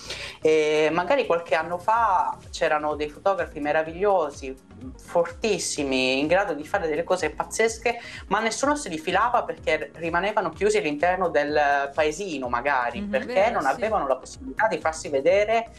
[0.42, 4.56] E magari qualche anno fa c'erano dei fotografi meravigliosi,
[4.98, 10.52] fortissimi, in grado di fare delle cose pazzesche, ma nessuno se li filava perché rimanevano
[10.52, 13.68] chiusi all'interno del paesino, magari, Mhm, perché vero, non sì.
[13.68, 15.72] avevano la possibilità di farsi vedere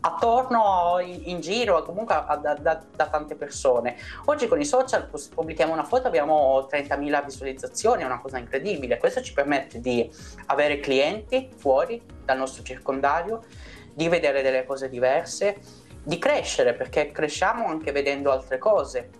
[0.00, 3.96] attorno in, giro comunque a- da, da- da tante persone.
[4.26, 8.98] Oggi con i social pubblichiamo una foto abbiamo 30.000 visualizzazioni è una cosa incredibile.
[8.98, 10.10] Questo ci permette di
[10.46, 13.42] avere clienti fuori dal nostro circondario
[13.92, 15.58] di vedere delle cose diverse
[16.02, 19.10] di crescere perché cresciamo anche vedendo altre cose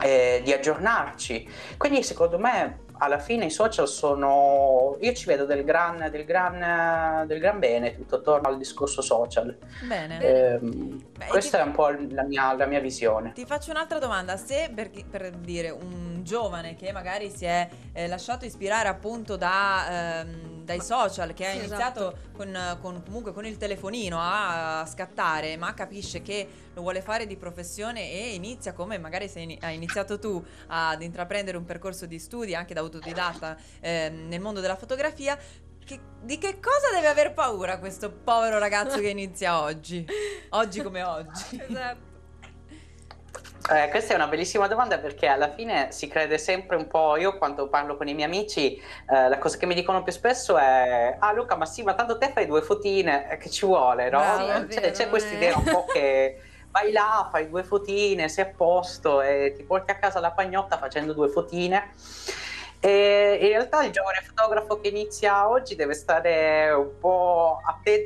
[0.00, 1.48] eh, di aggiornarci.
[1.76, 7.26] Quindi secondo me alla fine i social sono io ci vedo del gran, del gran,
[7.26, 10.20] del gran bene tutto attorno al discorso social Bene.
[10.20, 13.32] Ehm, Beh, questa ti- è un po' la mia, la mia visione.
[13.32, 18.06] Ti faccio un'altra domanda, se per, per dire un giovane che magari si è eh,
[18.06, 22.28] lasciato ispirare appunto da, ehm, dai social, che ha Sì, iniziato esatto.
[22.36, 27.36] con, con- comunque con il telefonino a, scattare, ma capisce che lo vuole fare di
[27.38, 32.54] professione e inizia come magari sei hai iniziato tu ad intraprendere un percorso di studi
[32.54, 35.38] anche da autodidatta ehm, nel mondo della fotografia,
[35.84, 40.06] che- di che cosa deve aver paura questo povero ragazzo che inizia oggi?
[40.50, 41.56] Oggi come oggi.
[41.66, 42.07] Esatto.
[43.70, 47.16] Eh, questa è una bellissima domanda perché alla fine si crede sempre un po'.
[47.16, 50.56] Io quando parlo con i miei amici, eh, la cosa che mi dicono più spesso
[50.56, 54.08] è: Ah, Luca, ma sì, ma tanto te fai due fotine, eh, che ci vuole,
[54.08, 54.20] no?
[54.20, 56.40] Bravo, C'è- vero, c'è questa idea un po' che
[56.70, 60.78] vai là, fai due fotine, sei a posto e ti porti a casa la pagnotta
[60.78, 61.90] facendo due fotine.
[62.80, 67.37] E in realtà il giovane fotografo che inizia oggi deve stare un po'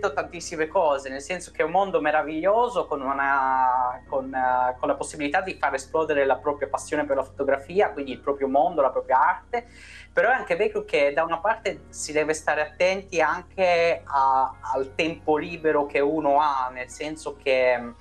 [0.01, 4.89] a tantissime cose, nel senso che è un mondo meraviglioso con, una, con, eh, con
[4.89, 8.81] la possibilità di far esplodere la propria passione per la fotografia, quindi il proprio mondo,
[8.83, 9.67] la propria arte,
[10.13, 14.95] però è anche vero che da una parte si deve stare attenti anche a- al
[14.95, 17.95] tempo libero che uno ha, nel senso che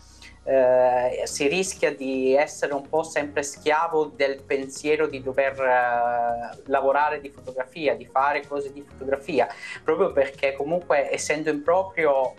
[0.44, 7.22] eh, si rischia di essere un po' sempre schiavo del pensiero di dover eh, lavorare
[7.22, 9.48] di fotografia, di fare cose di fotografia,
[9.84, 12.34] proprio perché comunque essendo in proprio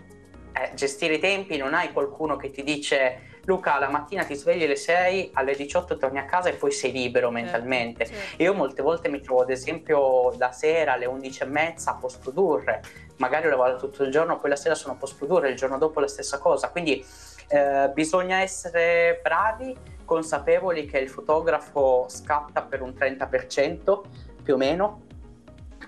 [0.53, 4.63] eh, gestire i tempi non hai qualcuno che ti dice Luca la mattina ti svegli
[4.63, 8.05] alle 6, alle 18 torni a casa e poi sei libero mentalmente.
[8.05, 8.41] certo.
[8.41, 12.21] Io molte volte mi trovo ad esempio la sera alle 11 e mezza a post
[12.21, 12.81] produrre,
[13.17, 15.77] magari ho lavorato tutto il giorno, poi la sera sono a post produrre, il giorno
[15.77, 17.03] dopo la stessa cosa, quindi
[17.53, 24.01] eh, bisogna essere bravi consapevoli che il fotografo scatta per un 30%
[24.41, 25.01] più o meno,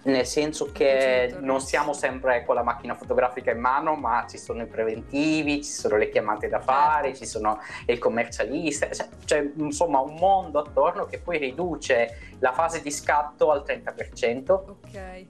[0.03, 4.61] nel senso che non siamo sempre con la macchina fotografica in mano, ma ci sono
[4.61, 7.17] i preventivi, ci sono le chiamate da fare, Certo.
[7.17, 12.81] ci sono il commercialista, cioè, c'è insomma un mondo attorno che poi riduce la fase
[12.83, 14.51] di scatto al 30%.
[14.51, 15.25] Ok.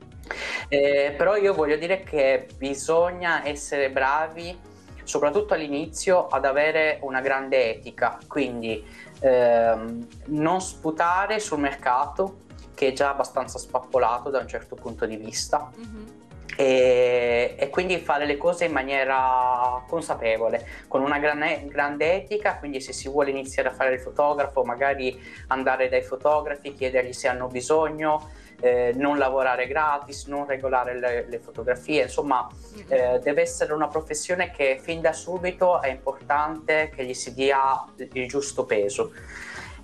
[0.68, 4.74] Eh, però io voglio dire che bisogna essere bravi,
[5.06, 8.86] soprattutto all'inizio, ad avere una grande etica, quindi
[9.20, 12.44] ehm, non sputare sul mercato
[12.76, 15.72] che è già abbastanza spappolato da un certo punto di vista.
[15.74, 16.24] Mhm.
[16.58, 22.80] e, e quindi fare le cose in maniera consapevole, con una gran- grande etica, quindi
[22.80, 27.48] se si vuole iniziare a fare il fotografo, magari andare dai fotografi, chiedergli se hanno
[27.48, 28.30] bisogno,
[28.60, 32.48] eh, non lavorare gratis, non regolare le, le fotografie, insomma
[32.88, 37.86] eh, deve essere una professione che fin da subito è importante che gli si dia
[37.96, 39.12] il giusto peso.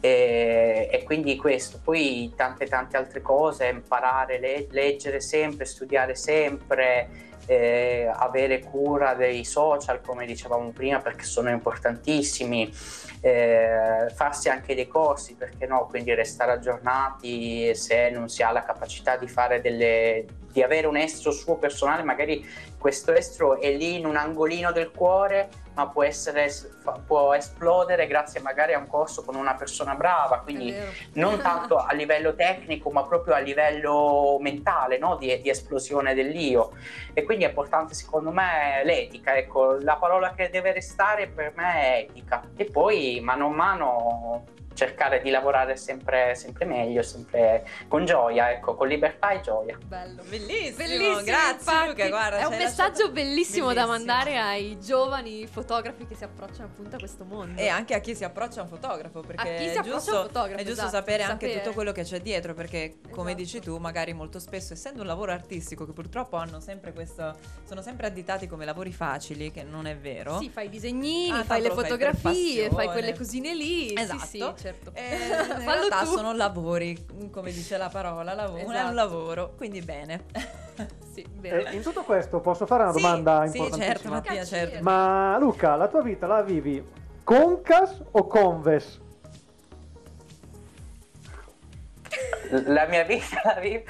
[0.03, 7.29] E, e quindi questo, poi tante tante altre cose, imparare, le- leggere sempre, studiare sempre,
[7.51, 12.73] eh, avere cura dei social come dicevamo prima perché sono importantissimi,
[13.19, 18.63] eh, farsi anche dei corsi perché no, quindi restare aggiornati se non si ha la
[18.63, 22.45] capacità di fare delle di avere un estro suo personale, magari
[22.77, 26.49] questo estro è lì in un angolino del cuore, ma può essere
[27.05, 30.73] può esplodere grazie magari a un corso con una persona brava, quindi
[31.13, 35.15] non tanto a livello tecnico, ma proprio a livello mentale, no?
[35.15, 36.71] di, di esplosione dell'io.
[37.13, 39.35] E quindi è importante, secondo me, l'etica.
[39.35, 42.41] Ecco, la parola che deve restare per me è etica.
[42.55, 48.75] E poi, mano a mano, cercare di lavorare sempre, sempre meglio, sempre con gioia, ecco,
[48.75, 49.77] con libertà e gioia.
[49.85, 50.21] Bello.
[50.23, 51.87] Bellissimo, Bellissimo, grazie infatti.
[51.89, 53.87] Luca, guarda, è un messaggio lasciato- bellissimo, da Bellissimo.
[54.13, 57.59] mandare ai giovani fotografi che si approcciano appunto a questo mondo.
[57.59, 60.15] E anche a chi si approccia a un fotografo, perché A chi si è giusto,
[60.15, 61.61] un fotografo, è giusto esatto, sapere anche sapere.
[61.63, 63.43] tutto quello che c'è dietro, perché come Esatto.
[63.43, 67.35] dici tu, magari molto spesso, essendo un lavoro artistico, che purtroppo hanno sempre questo,
[67.67, 70.39] sono sempre additati come lavori facili, che non è vero.
[70.39, 72.91] Sì, fai i disegnini, Ah, fai le fai fotografie, fai passione.
[72.91, 73.93] quelle cosine lì.
[73.95, 74.19] Esatto.
[74.25, 74.91] Sì, sì, certo.
[74.93, 76.05] Eh, in Fallo realtà tu.
[76.11, 78.87] sono lavori, come dice la parola, lavoro, è Esatto.
[78.89, 80.25] un lavoro, quindi bene.
[81.11, 81.27] Sì.
[81.41, 83.93] Eh, in tutto questo posso fare una Sì, domanda sì, importantissima?
[83.93, 84.81] certo, Mattia, certo.
[84.81, 86.81] Ma Luca, la tua vita la vivi
[87.25, 87.61] con
[88.11, 88.99] o Conves?
[92.49, 93.83] La mia vita la vivo.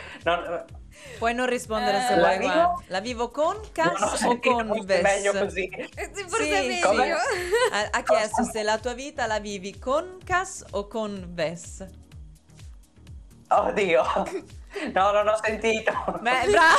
[1.22, 2.84] Puoi non rispondere Eh, se la vuoi, vivo- guarda.
[2.88, 5.02] La vivo con Cas o sentito con Ves?
[5.04, 5.68] meglio così.
[5.68, 6.88] Eh, sì, forse Sì, meglio.
[6.88, 11.86] come- Ha, ha chiesto se la tua vita la vivi con Cas o con Ves.
[13.50, 14.04] Oddio,
[14.94, 15.92] no, non ho sentito.
[16.22, 16.76] Beh, bravo.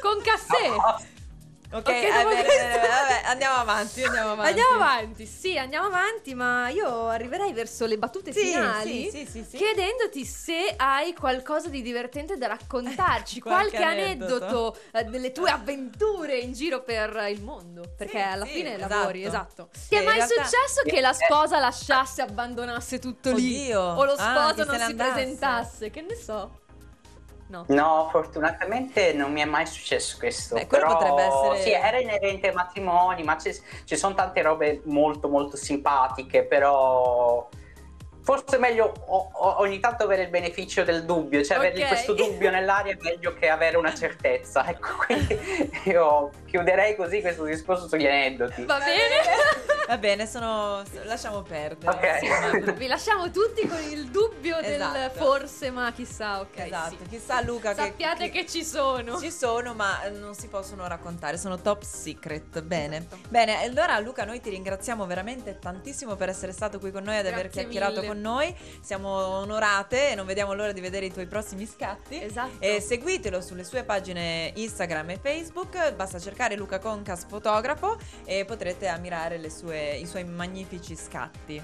[0.00, 0.70] Con cassè.
[0.70, 0.91] Ok,
[1.74, 4.48] Ok, eh, dopo bene, questo- bene, vabbè, andiamo avanti, andiamo avanti.
[4.50, 9.26] Andiamo avanti, sì, andiamo avanti, ma io arriverei verso le battute Sì, finali sì, sì,
[9.30, 9.56] sì, sì.
[9.56, 14.76] chiedendoti se hai qualcosa di divertente da raccontarci, Qualche qualche, aneddoto.
[14.92, 18.94] eh, delle tue avventure in giro per il mondo, perché alla fine esatto.
[18.94, 19.68] lavori, esatto.
[19.72, 23.60] Sì, Ti è mai realtà- successo che la sposa lasciasse, abbandonasse tutto lì?
[23.72, 23.80] Oddio.
[23.80, 25.90] O lo Ah, sposo se non si presentasse?
[25.90, 26.60] Che ne so.
[27.52, 27.66] No.
[27.68, 30.54] No, fortunatamente non mi è mai successo questo.
[30.54, 33.50] Beh, quello però, potrebbe essere- Sì, era inerente ai matrimoni, ma ci,
[33.84, 37.46] ci sono tante robe molto molto simpatiche, però
[38.22, 41.88] forse è meglio ogni tanto avere il beneficio del dubbio, cioè avere Ok.
[41.88, 44.66] questo dubbio nell'aria è meglio che avere una certezza.
[44.68, 45.38] Ecco, quindi
[45.84, 48.64] io chiuderei così questo discorso sugli aneddoti.
[48.64, 49.70] Va bene?
[49.88, 50.82] Va bene, sono...
[51.04, 51.92] lasciamo perdere.
[51.92, 52.18] Ok.
[52.20, 55.24] Sì, ma- Vi lasciamo tutti con il dubbio del Esatto.
[55.24, 56.58] forse, ma chissà, ok.
[56.58, 57.08] Esatto, sì.
[57.08, 59.18] chissà Luca Sappiate che, ci sono.
[59.18, 62.62] Ci sono, ma eh, non si possono raccontare, sono top secret.
[62.62, 62.98] Bene.
[62.98, 63.18] Esatto.
[63.28, 67.26] Bene, allora Luca, noi ti ringraziamo veramente tantissimo per essere stato qui con noi ad
[67.26, 68.06] aver Grazie chiacchierato mille.
[68.12, 68.54] Con noi.
[68.82, 72.22] Siamo onorate e non vediamo l'ora di vedere i tuoi prossimi scatti.
[72.22, 72.56] Esatto.
[72.58, 78.86] E seguitelo sulle sue pagine Instagram e Facebook, basta cercare Luca Concas fotografo e potrete
[78.86, 81.62] ammirare le sue- i suoi magnifici scatti.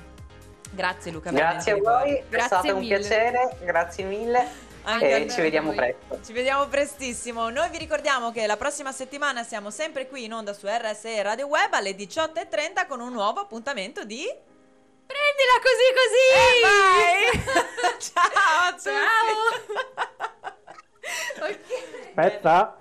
[0.70, 1.30] Grazie Luca.
[1.30, 2.98] Grazie a voi, è Grazie stato un mille.
[2.98, 4.46] piacere, grazie mille
[4.82, 5.76] Anche e ci vediamo voi.
[5.76, 6.20] presto.
[6.24, 7.48] Ci vediamo prestissimo.
[7.50, 11.46] Noi vi ricordiamo che la prossima settimana siamo sempre qui in onda su RSE Radio
[11.46, 14.24] Web alle 18.30 con un nuovo appuntamento di...
[15.08, 16.26] Prendila così così!
[16.36, 17.20] Eh, vai!
[18.12, 18.76] Ciao!
[18.78, 19.38] Ciao!
[21.48, 21.68] ok.
[22.14, 22.76] Aspetta.